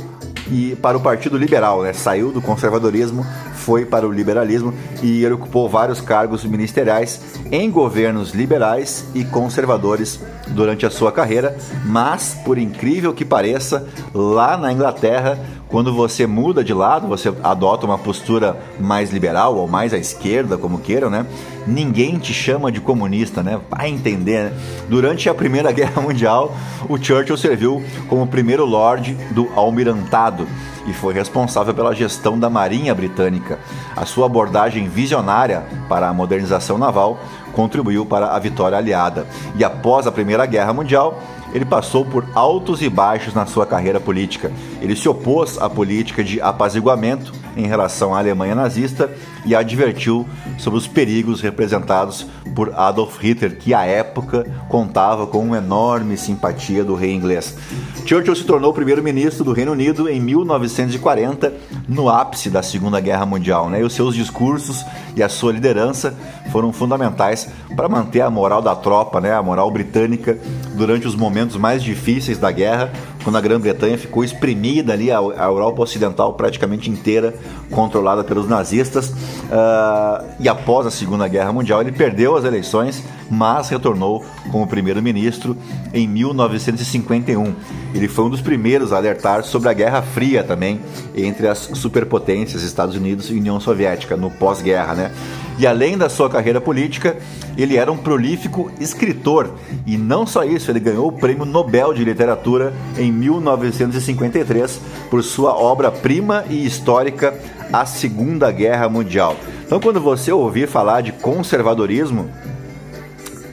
e 0.50 0.76
para 0.76 0.96
o 0.96 1.00
Partido 1.00 1.36
Liberal, 1.36 1.82
né? 1.82 1.92
Saiu 1.92 2.30
do 2.30 2.40
conservadorismo, 2.40 3.26
foi 3.66 3.84
para 3.84 4.06
o 4.06 4.12
liberalismo 4.12 4.72
e 5.02 5.24
ele 5.24 5.34
ocupou 5.34 5.68
vários 5.68 6.00
cargos 6.00 6.44
ministeriais 6.44 7.20
em 7.50 7.68
governos 7.68 8.32
liberais 8.32 9.04
e 9.12 9.24
conservadores 9.24 10.20
durante 10.46 10.86
a 10.86 10.90
sua 10.90 11.10
carreira, 11.10 11.58
mas 11.84 12.38
por 12.44 12.58
incrível 12.58 13.12
que 13.12 13.24
pareça, 13.24 13.88
lá 14.14 14.56
na 14.56 14.72
Inglaterra 14.72 15.36
quando 15.68 15.92
você 15.92 16.28
muda 16.28 16.62
de 16.62 16.72
lado, 16.72 17.08
você 17.08 17.32
adota 17.42 17.86
uma 17.86 17.98
postura 17.98 18.56
mais 18.78 19.10
liberal 19.10 19.56
ou 19.56 19.66
mais 19.66 19.92
à 19.92 19.98
esquerda, 19.98 20.56
como 20.56 20.78
queiram, 20.78 21.10
né? 21.10 21.26
Ninguém 21.66 22.18
te 22.18 22.32
chama 22.32 22.70
de 22.70 22.80
comunista, 22.80 23.42
né? 23.42 23.60
Vai 23.68 23.88
entender, 23.88 24.44
né? 24.44 24.52
Durante 24.88 25.28
a 25.28 25.34
Primeira 25.34 25.72
Guerra 25.74 26.00
Mundial, 26.00 26.54
o 26.88 26.96
Churchill 26.96 27.36
serviu 27.36 27.82
como 28.08 28.26
primeiro 28.28 28.64
lord 28.64 29.14
do 29.32 29.48
almirantado 29.56 30.46
e 30.86 30.92
foi 30.92 31.14
responsável 31.14 31.74
pela 31.74 31.94
gestão 31.94 32.38
da 32.38 32.48
Marinha 32.48 32.94
Britânica. 32.94 33.58
A 33.96 34.04
sua 34.04 34.26
abordagem 34.26 34.88
visionária 34.88 35.64
para 35.88 36.08
a 36.08 36.14
modernização 36.14 36.78
naval 36.78 37.18
contribuiu 37.52 38.04
para 38.04 38.28
a 38.28 38.38
vitória 38.38 38.76
aliada. 38.76 39.26
E 39.56 39.64
após 39.64 40.06
a 40.06 40.12
Primeira 40.12 40.46
Guerra 40.46 40.72
Mundial, 40.72 41.20
ele 41.52 41.64
passou 41.64 42.04
por 42.04 42.24
altos 42.34 42.82
e 42.82 42.88
baixos 42.88 43.32
na 43.32 43.46
sua 43.46 43.64
carreira 43.64 43.98
política. 43.98 44.52
Ele 44.80 44.94
se 44.94 45.08
opôs 45.08 45.58
à 45.58 45.68
política 45.70 46.22
de 46.22 46.40
apaziguamento 46.40 47.32
em 47.56 47.66
relação 47.66 48.14
à 48.14 48.18
Alemanha 48.18 48.54
nazista 48.54 49.10
e 49.46 49.54
advertiu 49.54 50.26
sobre 50.58 50.78
os 50.78 50.86
perigos 50.86 51.40
representados 51.40 52.26
por 52.54 52.74
Adolf 52.74 53.18
Hitler, 53.22 53.56
que 53.56 53.72
à 53.72 53.84
época 53.84 54.44
contava 54.68 55.26
com 55.26 55.38
uma 55.38 55.58
enorme 55.58 56.16
simpatia 56.16 56.84
do 56.84 56.94
rei 56.94 57.14
inglês. 57.14 57.56
Churchill 58.04 58.34
se 58.34 58.44
tornou 58.44 58.72
primeiro-ministro 58.72 59.44
do 59.44 59.52
Reino 59.52 59.72
Unido 59.72 60.08
em 60.08 60.20
1940, 60.20 61.52
no 61.88 62.08
ápice 62.08 62.50
da 62.50 62.62
Segunda 62.62 63.00
Guerra 63.00 63.26
Mundial, 63.26 63.68
né? 63.68 63.80
E 63.80 63.84
os 63.84 63.92
seus 63.92 64.14
discursos 64.14 64.84
e 65.14 65.22
a 65.22 65.28
sua 65.28 65.52
liderança 65.52 66.14
foram 66.50 66.72
fundamentais 66.72 67.48
para 67.76 67.88
manter 67.88 68.20
a 68.20 68.30
moral 68.30 68.62
da 68.62 68.74
tropa, 68.74 69.20
né? 69.20 69.34
A 69.34 69.42
moral 69.42 69.70
britânica 69.70 70.38
durante 70.74 71.06
os 71.06 71.14
momentos 71.14 71.56
mais 71.56 71.82
difíceis 71.82 72.38
da 72.38 72.50
guerra, 72.50 72.92
quando 73.22 73.36
a 73.36 73.40
Grã-Bretanha 73.40 73.98
ficou 73.98 74.22
exprimida 74.22 74.92
ali, 74.92 75.10
a, 75.10 75.16
Europa 75.16 75.82
Ocidental 75.82 76.34
praticamente 76.34 76.90
inteira 76.90 77.34
controlada 77.70 78.22
pelos 78.22 78.48
nazistas. 78.48 79.12
Uh, 79.44 80.26
e 80.40 80.48
após 80.48 80.86
a 80.86 80.90
Segunda 80.90 81.28
Guerra 81.28 81.52
Mundial, 81.52 81.80
ele 81.80 81.92
perdeu 81.92 82.36
as 82.36 82.44
eleições, 82.44 83.02
mas 83.30 83.68
retornou 83.68 84.24
como 84.50 84.66
primeiro-ministro 84.66 85.56
em 85.92 86.06
1951. 86.06 87.54
Ele 87.94 88.08
foi 88.08 88.24
um 88.24 88.30
dos 88.30 88.40
primeiros 88.40 88.92
a 88.92 88.96
alertar 88.96 89.44
sobre 89.44 89.68
a 89.68 89.72
Guerra 89.72 90.02
Fria 90.02 90.44
também 90.44 90.80
entre 91.14 91.48
as 91.48 91.70
superpotências 91.74 92.62
Estados 92.62 92.94
Unidos 92.94 93.30
e 93.30 93.34
União 93.34 93.58
Soviética 93.58 94.16
no 94.16 94.30
pós-guerra, 94.30 94.94
né? 94.94 95.12
E 95.58 95.66
além 95.66 95.96
da 95.96 96.10
sua 96.10 96.28
carreira 96.28 96.60
política, 96.60 97.16
ele 97.56 97.76
era 97.76 97.90
um 97.90 97.96
prolífico 97.96 98.70
escritor. 98.78 99.54
E 99.86 99.96
não 99.96 100.26
só 100.26 100.44
isso, 100.44 100.70
ele 100.70 100.80
ganhou 100.80 101.08
o 101.08 101.12
Prêmio 101.12 101.46
Nobel 101.46 101.94
de 101.94 102.04
Literatura 102.04 102.74
em 102.98 103.10
1953 103.10 104.80
por 105.10 105.22
sua 105.22 105.56
obra-prima 105.56 106.44
e 106.50 106.66
histórica 106.66 107.34
A 107.72 107.86
Segunda 107.86 108.50
Guerra 108.52 108.88
Mundial. 108.88 109.34
Então, 109.64 109.80
quando 109.80 110.00
você 110.00 110.30
ouvir 110.30 110.68
falar 110.68 111.00
de 111.00 111.12
conservadorismo, 111.12 112.30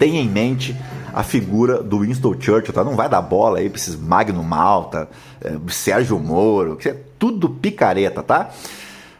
tenha 0.04 0.20
em 0.20 0.28
mente 0.28 0.76
a 1.14 1.24
figura 1.24 1.82
do 1.82 2.00
Winston 2.00 2.34
Churchill, 2.38 2.74
tá? 2.74 2.84
Não 2.84 2.98
vai 2.98 3.08
dar 3.08 3.22
bola 3.22 3.60
aí 3.60 3.70
pra 3.70 3.80
esses 3.80 3.96
Magno 3.96 4.44
Malta, 4.44 5.08
é, 5.40 5.54
Sérgio 5.70 6.20
Moro, 6.20 6.76
que 6.76 6.90
é 6.90 6.98
tudo 7.18 7.50
picareta, 7.50 8.22
tá? 8.22 8.50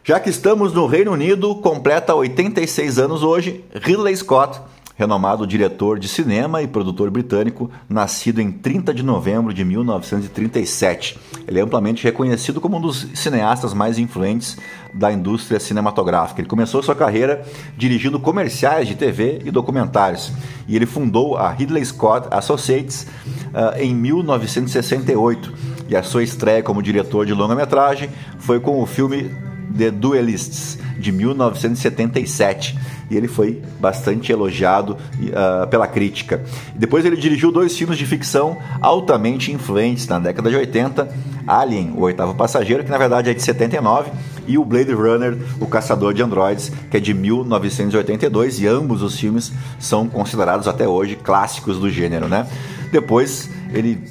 Já 0.04 0.20
que 0.20 0.30
estamos 0.30 0.74
no 0.74 0.86
Reino 0.86 1.14
Unido, 1.14 1.56
completa 1.56 2.14
86 2.14 3.00
anos 3.00 3.24
hoje, 3.24 3.64
Ridley 3.74 4.18
Scott, 4.18 4.60
renomado 4.96 5.48
diretor 5.48 5.98
de 5.98 6.08
cinema 6.08 6.62
e 6.62 6.68
produtor 6.68 7.10
britânico, 7.10 7.70
nascido 7.90 8.40
em 8.40 8.52
30 8.52 8.94
de 8.94 9.04
novembro 9.04 9.54
de 9.54 9.66
1937. 9.66 11.20
Ele 11.48 11.60
é 11.60 11.64
amplamente 11.64 12.04
reconhecido 12.04 12.62
como 12.62 12.78
um 12.78 12.82
dos 12.82 13.08
cineastas 13.16 13.74
mais 13.74 13.98
influentes 13.98 14.58
da 14.94 15.12
indústria 15.12 15.60
cinematográfica. 15.60 16.42
Ele 16.42 16.48
começou 16.48 16.84
sua 16.84 16.96
carreira 16.96 17.44
dirigindo 17.76 18.20
comerciais 18.20 18.88
de 18.88 18.96
TV 18.96 19.42
e 19.44 19.52
documentários, 19.52 20.32
e 20.68 20.76
ele 20.76 20.86
fundou 20.86 21.36
a 21.38 21.52
Ridley 21.52 21.84
Scott 21.84 22.28
Associates 22.30 23.08
uh, 23.54 23.80
em 23.80 23.94
1968. 23.96 25.74
E 25.90 25.96
a 25.96 26.04
sua 26.04 26.24
estreia 26.24 26.64
como 26.64 26.82
diretor 26.82 27.26
de 27.26 27.34
longa-metragem 27.34 28.10
foi 28.38 28.60
com 28.60 28.82
o 28.82 28.86
filme 28.86 29.32
The 29.78 29.92
Duelists, 29.92 30.78
de 30.98 31.12
1977. 31.12 32.78
E 33.10 33.18
ele 33.18 33.28
foi 33.28 33.62
bastante 33.80 34.32
elogiado 34.32 34.94
uh, 34.94 35.68
pela 35.68 35.88
crítica. 35.88 36.42
Depois 36.76 37.06
ele 37.06 37.18
dirigiu 37.18 37.52
dois 37.52 37.78
filmes 37.78 37.98
de 37.98 38.06
ficção 38.06 38.58
altamente 38.82 39.52
influentes 39.52 40.08
na 40.08 40.20
década 40.20 40.50
de 40.50 40.56
80, 40.56 41.10
Alien, 41.46 41.94
o 41.96 42.02
oitavo 42.02 42.34
passageiro, 42.34 42.84
que 42.84 42.90
na 42.90 42.98
verdade 42.98 43.30
é 43.30 43.34
de 43.34 43.42
79, 43.42 44.12
e 44.48 44.58
o 44.58 44.64
Blade 44.64 44.94
Runner, 44.94 45.38
o 45.60 45.68
caçador 45.68 46.14
de 46.14 46.24
androides, 46.24 46.72
que 46.90 46.98
é 46.98 47.00
de 47.00 47.14
1982, 47.14 48.62
e 48.62 48.68
ambos 48.68 49.02
os 49.02 49.20
filmes 49.20 49.52
são 49.80 50.08
considerados 50.08 50.68
até 50.68 50.88
hoje 50.88 51.16
clássicos 51.16 51.80
do 51.80 51.90
gênero, 51.90 52.28
né? 52.28 52.48
Depois 52.92 53.50
ele 53.74 54.02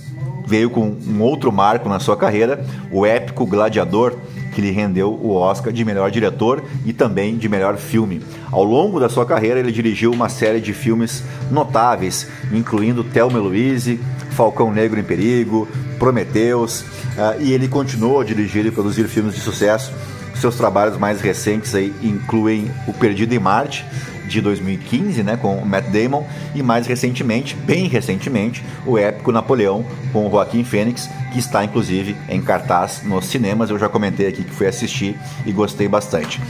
veio 0.47 0.69
com 0.69 0.95
um 1.07 1.23
outro 1.23 1.51
marco 1.51 1.89
na 1.89 1.99
sua 1.99 2.17
carreira, 2.17 2.65
o 2.91 3.07
épico 3.07 3.47
Gladiador, 3.47 4.15
que 4.53 4.61
lhe 4.61 4.71
rendeu 4.71 5.13
o 5.13 5.35
Oscar 5.35 5.73
de 5.73 5.85
melhor 5.85 6.11
diretor 6.11 6.63
e 6.85 6.93
também 6.93 7.37
de 7.37 7.49
melhor 7.49 7.77
filme. 7.77 8.23
Ao 8.51 8.63
longo 8.63 9.01
da 9.01 9.09
sua 9.09 9.27
carreira, 9.27 9.59
ele 9.59 9.73
dirigiu 9.73 10.13
uma 10.13 10.29
série 10.29 10.61
de 10.61 10.73
filmes 10.73 11.25
notáveis, 11.51 12.29
incluindo 12.53 13.03
Thelma 13.03 13.39
Louise, 13.39 13.99
Falcão 14.33 14.73
Negro 14.73 15.01
em 15.01 15.05
Perigo, 15.05 15.67
Prometeus, 15.99 16.81
uh, 16.81 17.41
e 17.41 17.53
ele 17.53 17.69
continuou 17.69 18.21
a 18.21 18.25
dirigir 18.25 18.65
e 18.67 18.71
produzir 18.71 19.09
filmes 19.09 19.35
de 19.35 19.41
sucesso. 19.41 19.93
Seus 20.35 20.57
trabalhos 20.57 20.99
mais 20.99 21.21
recentes 21.21 21.75
aí 21.75 21.95
incluem 22.03 22.71
O 22.87 22.93
Perdido 22.93 23.35
em 23.35 23.39
Marte, 23.39 23.87
de 24.33 24.41
2015, 24.41 25.23
né, 25.23 25.37
com 25.37 25.57
o 25.57 25.67
Matt 25.67 25.87
Damon, 25.87 26.25
e 26.55 26.63
mais 26.63 26.87
recentemente, 26.87 27.55
bem 27.55 27.87
recentemente, 27.87 28.65
o 28.87 28.99
épico 28.99 29.31
Napoleão 29.31 29.85
com 30.13 30.27
o 30.27 30.31
Joaquim 30.31 30.65
Fênix, 30.65 31.09
que 31.33 31.39
está 31.39 31.65
inclusive 31.65 32.17
em 32.29 32.41
cartaz 32.41 33.03
nos 33.05 33.27
cinemas. 33.27 33.71
Eu 33.71 33.79
já 33.79 33.89
comentei 33.89 34.27
aqui 34.27 34.43
que 34.43 34.51
fui 34.51 34.67
assistir 34.67 35.17
e 35.47 35.53
gostei 35.53 35.89
bastante. 35.89 36.41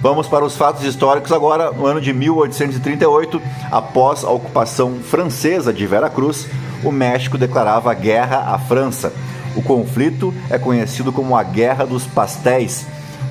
Vamos 0.00 0.28
para 0.28 0.44
os 0.44 0.56
fatos 0.56 0.84
históricos 0.84 1.32
agora. 1.32 1.72
No 1.72 1.86
ano 1.86 2.00
de 2.00 2.12
1838, 2.12 3.42
após 3.70 4.22
a 4.22 4.30
ocupação 4.30 5.00
francesa 5.02 5.72
de 5.72 5.86
Veracruz, 5.86 6.46
o 6.84 6.92
México 6.92 7.36
declarava 7.36 7.92
guerra 7.94 8.54
à 8.54 8.58
França. 8.58 9.12
O 9.56 9.62
conflito 9.62 10.32
é 10.48 10.56
conhecido 10.56 11.12
como 11.12 11.36
a 11.36 11.42
Guerra 11.42 11.84
dos 11.84 12.06
Pastéis 12.06 12.86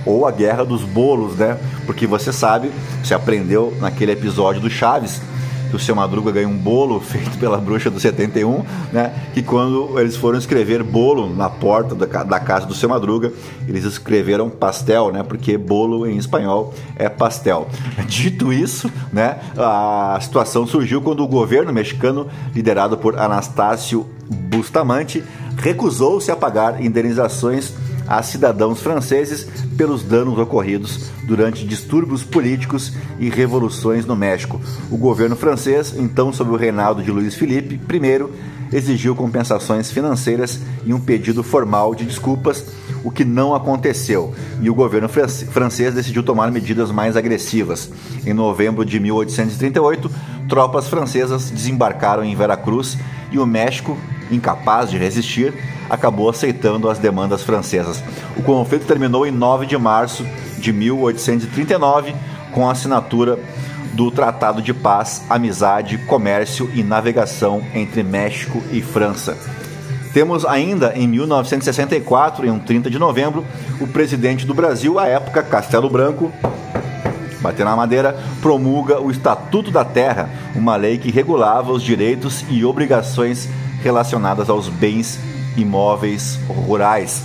ou 0.08 0.26
a 0.26 0.32
guerra 0.32 0.64
dos 0.64 0.84
bolos, 0.84 1.36
né? 1.36 1.58
Porque 1.86 2.08
você 2.08 2.32
sabe, 2.32 2.72
você 3.04 3.14
aprendeu 3.14 3.74
naquele 3.80 4.14
episódio 4.14 4.62
do 4.62 4.70
Chaves, 4.70 5.22
que 5.70 5.76
o 5.76 5.80
seu 5.80 5.94
Madruga 5.94 6.32
ganhou 6.32 6.50
um 6.50 6.58
bolo 6.58 7.00
feito 7.02 7.38
pela 7.38 7.58
bruxa 7.58 7.90
do 7.90 8.00
71, 8.00 8.64
né? 8.92 9.14
Que 9.34 9.44
quando 9.44 10.00
eles 10.00 10.16
foram 10.16 10.40
escrever 10.40 10.82
bolo 10.82 11.34
na 11.34 11.50
porta 11.50 11.94
da, 11.94 12.40
casa 12.40 12.66
do 12.66 12.74
seu 12.74 12.88
Madruga, 12.88 13.32
eles 13.68 13.84
escreveram 13.84 14.50
pastel, 14.50 15.12
né? 15.12 15.24
Porque 15.24 15.58
bolo 15.58 16.08
em 16.08 16.18
espanhol 16.18 16.74
é 16.96 17.10
pastel. 17.10 17.68
Dito 18.08 18.54
isso, 18.54 18.90
né? 19.12 19.40
A 19.58 20.18
situação 20.22 20.66
surgiu 20.66 21.02
quando 21.02 21.22
o 21.22 21.28
governo 21.28 21.74
mexicano, 21.74 22.28
liderado 22.56 22.98
por 22.98 23.20
Anastácio 23.20 24.06
Bustamante, 24.30 25.24
recusou-se 25.58 26.32
a 26.32 26.36
pagar 26.36 26.82
indenizações 26.84 27.74
a 28.08 28.24
cidadãos 28.24 28.82
franceses 28.82 29.48
pelos 29.78 30.04
danos 30.04 30.38
ocorridos 30.40 31.12
durante 31.24 31.66
distúrbios 31.66 32.24
políticos 32.24 32.94
e 33.20 33.30
revoluções 33.30 34.06
no 34.06 34.16
México. 34.16 34.60
O 34.90 34.98
governo 34.98 35.36
francês, 35.36 35.94
então 35.96 36.34
sob 36.34 36.52
o 36.52 36.56
reinado 36.56 37.04
de 37.04 37.12
Luiz 37.12 37.36
Felipe 37.36 37.76
I, 37.76 38.76
exigiu 38.76 39.16
compensações 39.16 39.92
financeiras 39.92 40.60
e 40.86 40.94
um 40.94 41.00
pedido 41.00 41.44
formal 41.44 41.96
de 41.96 42.04
desculpas, 42.04 42.66
o 43.04 43.12
que 43.12 43.24
não 43.24 43.56
aconteceu, 43.56 44.34
e 44.60 44.70
o 44.70 44.76
governo 44.76 45.08
francês 45.08 45.94
decidiu 45.94 46.24
tomar 46.24 46.52
medidas 46.52 46.92
mais 46.92 47.16
agressivas. 47.16 47.90
Em 48.26 48.34
novembro 48.34 48.84
de 48.84 49.00
1838, 49.00 50.12
tropas 50.50 50.90
francesas 50.90 51.50
desembarcaram 51.50 52.26
em 52.26 52.36
Veracruz 52.36 52.98
e 53.32 53.40
o 53.40 53.46
México, 53.46 53.98
incapaz 54.32 54.90
de 54.90 54.98
resistir, 54.98 55.54
acabou 55.90 56.30
aceitando 56.30 56.90
as 56.90 57.00
demandas 57.00 57.44
francesas. 57.44 58.04
O 58.36 58.44
conflito 58.44 58.86
terminou 58.86 59.26
em 59.26 59.32
9 59.32 59.66
de 59.66 59.78
março 59.78 60.26
de 60.58 60.74
1839 60.74 62.16
com 62.52 62.68
a 62.68 62.72
assinatura 62.72 63.40
do 63.94 64.12
Tratado 64.12 64.62
de 64.62 64.74
Paz, 64.74 65.24
Amizade, 65.30 65.98
Comércio 66.00 66.70
e 66.74 66.84
Navegação 66.84 67.64
entre 67.74 68.04
México 68.04 68.62
e 68.72 68.82
França. 68.82 69.38
Temos 70.14 70.46
ainda 70.46 70.94
em 70.96 71.08
1964, 71.08 72.46
em 72.46 72.50
um 72.50 72.60
30 72.60 72.90
de 72.90 72.98
novembro, 72.98 73.46
o 73.80 73.88
presidente 73.88 74.46
do 74.46 74.54
Brasil, 74.54 74.98
à 74.98 75.08
época 75.08 75.44
Castelo 75.44 75.90
Branco, 75.90 76.32
bater 77.40 77.66
na 77.66 77.76
madeira, 77.76 78.18
promulga 78.42 79.00
o 79.00 79.12
Estatuto 79.12 79.72
da 79.72 79.86
Terra, 79.86 80.30
uma 80.56 80.76
lei 80.76 80.98
que 80.98 81.12
regulava 81.12 81.72
os 81.72 81.84
direitos 81.84 82.44
e 82.50 82.66
obrigações 82.66 83.48
relacionadas 83.82 84.50
aos 84.50 84.70
bens 84.70 85.20
imóveis 85.56 86.40
rurais. 86.48 87.24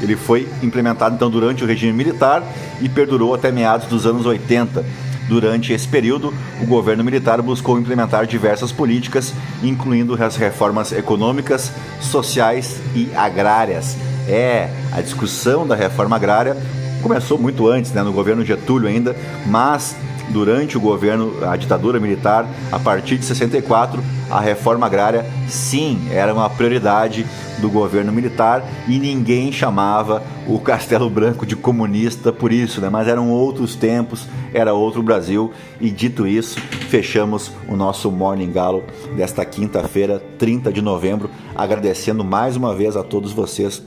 Ele 0.00 0.16
foi 0.16 0.48
implementado 0.62 1.14
então 1.14 1.30
durante 1.30 1.62
o 1.62 1.66
regime 1.66 1.92
militar 1.92 2.42
e 2.80 2.88
perdurou 2.88 3.34
até 3.34 3.52
meados 3.52 3.86
dos 3.86 4.04
anos 4.04 4.26
80. 4.26 4.84
Durante 5.28 5.72
esse 5.72 5.86
período, 5.86 6.34
o 6.60 6.66
governo 6.66 7.04
militar 7.04 7.40
buscou 7.40 7.78
implementar 7.78 8.26
diversas 8.26 8.72
políticas, 8.72 9.32
incluindo 9.62 10.20
as 10.22 10.36
reformas 10.36 10.92
econômicas, 10.92 11.70
sociais 12.00 12.80
e 12.94 13.08
agrárias. 13.14 13.96
É, 14.28 14.68
a 14.92 15.00
discussão 15.00 15.66
da 15.66 15.76
reforma 15.76 16.16
agrária 16.16 16.56
começou 17.02 17.38
muito 17.38 17.68
antes, 17.68 17.92
né, 17.92 18.02
no 18.02 18.12
governo 18.12 18.44
Getúlio 18.44 18.88
ainda, 18.88 19.16
mas 19.46 19.96
durante 20.30 20.76
o 20.76 20.80
governo, 20.80 21.32
a 21.46 21.56
ditadura 21.56 22.00
militar, 22.00 22.46
a 22.70 22.78
partir 22.78 23.18
de 23.18 23.24
64, 23.24 24.02
a 24.30 24.40
reforma 24.40 24.86
agrária, 24.86 25.26
sim, 25.48 26.08
era 26.10 26.32
uma 26.32 26.48
prioridade 26.48 27.26
do 27.58 27.70
governo 27.70 28.12
militar 28.12 28.64
e 28.88 28.98
ninguém 28.98 29.52
chamava 29.52 30.22
o 30.48 30.58
Castelo 30.58 31.08
Branco 31.08 31.46
de 31.46 31.54
comunista 31.54 32.32
por 32.32 32.52
isso, 32.52 32.80
né? 32.80 32.88
Mas 32.88 33.06
eram 33.06 33.30
outros 33.30 33.76
tempos, 33.76 34.26
era 34.52 34.74
outro 34.74 35.02
Brasil 35.02 35.52
e 35.80 35.90
dito 35.90 36.26
isso, 36.26 36.58
fechamos 36.88 37.52
o 37.68 37.76
nosso 37.76 38.10
Morning 38.10 38.50
Galo 38.50 38.82
desta 39.16 39.44
quinta-feira, 39.44 40.20
30 40.38 40.72
de 40.72 40.82
novembro, 40.82 41.30
agradecendo 41.54 42.24
mais 42.24 42.56
uma 42.56 42.74
vez 42.74 42.96
a 42.96 43.02
todos 43.02 43.32
vocês 43.32 43.82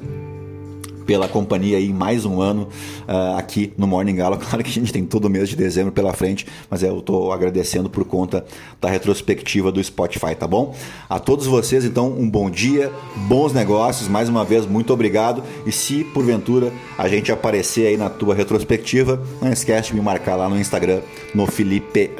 pela 1.05 1.27
companhia 1.27 1.77
aí 1.77 1.93
mais 1.93 2.25
um 2.25 2.41
ano 2.41 2.67
uh, 3.07 3.37
aqui 3.37 3.73
no 3.77 3.87
Morning 3.87 4.15
Gala. 4.15 4.39
Claro 4.45 4.63
que 4.63 4.69
a 4.69 4.73
gente 4.73 4.93
tem 4.93 5.03
todo 5.03 5.29
mês 5.29 5.49
de 5.49 5.55
dezembro 5.55 5.91
pela 5.91 6.13
frente, 6.13 6.45
mas 6.69 6.83
eu 6.83 6.99
estou 6.99 7.31
agradecendo 7.31 7.89
por 7.89 8.05
conta 8.05 8.45
da 8.79 8.89
retrospectiva 8.89 9.71
do 9.71 9.83
Spotify, 9.83 10.35
tá 10.35 10.47
bom? 10.47 10.75
A 11.09 11.19
todos 11.19 11.45
vocês, 11.47 11.83
então, 11.83 12.07
um 12.07 12.29
bom 12.29 12.49
dia, 12.49 12.91
bons 13.27 13.51
negócios, 13.53 14.07
mais 14.07 14.29
uma 14.29 14.45
vez, 14.45 14.65
muito 14.65 14.93
obrigado. 14.93 15.43
E 15.65 15.71
se 15.71 16.03
porventura 16.03 16.71
a 16.97 17.07
gente 17.07 17.31
aparecer 17.31 17.87
aí 17.87 17.97
na 17.97 18.09
tua 18.09 18.35
retrospectiva, 18.35 19.21
não 19.41 19.51
esquece 19.51 19.89
de 19.89 19.95
me 19.95 20.01
marcar 20.01 20.35
lá 20.35 20.47
no 20.47 20.59
Instagram, 20.59 21.01
no 21.33 21.45
Felipe 21.47 22.11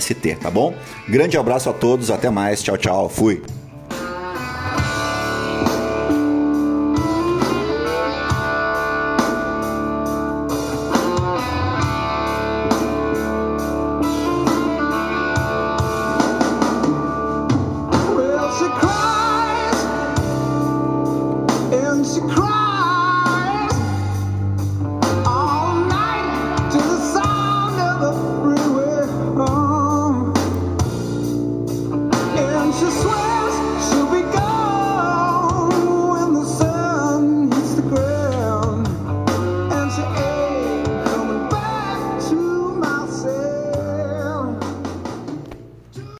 ST, 0.00 0.36
tá 0.40 0.50
bom? 0.50 0.74
Grande 1.08 1.36
abraço 1.36 1.68
a 1.68 1.72
todos, 1.72 2.10
até 2.10 2.30
mais, 2.30 2.62
tchau, 2.62 2.76
tchau, 2.76 3.08
fui! 3.08 3.42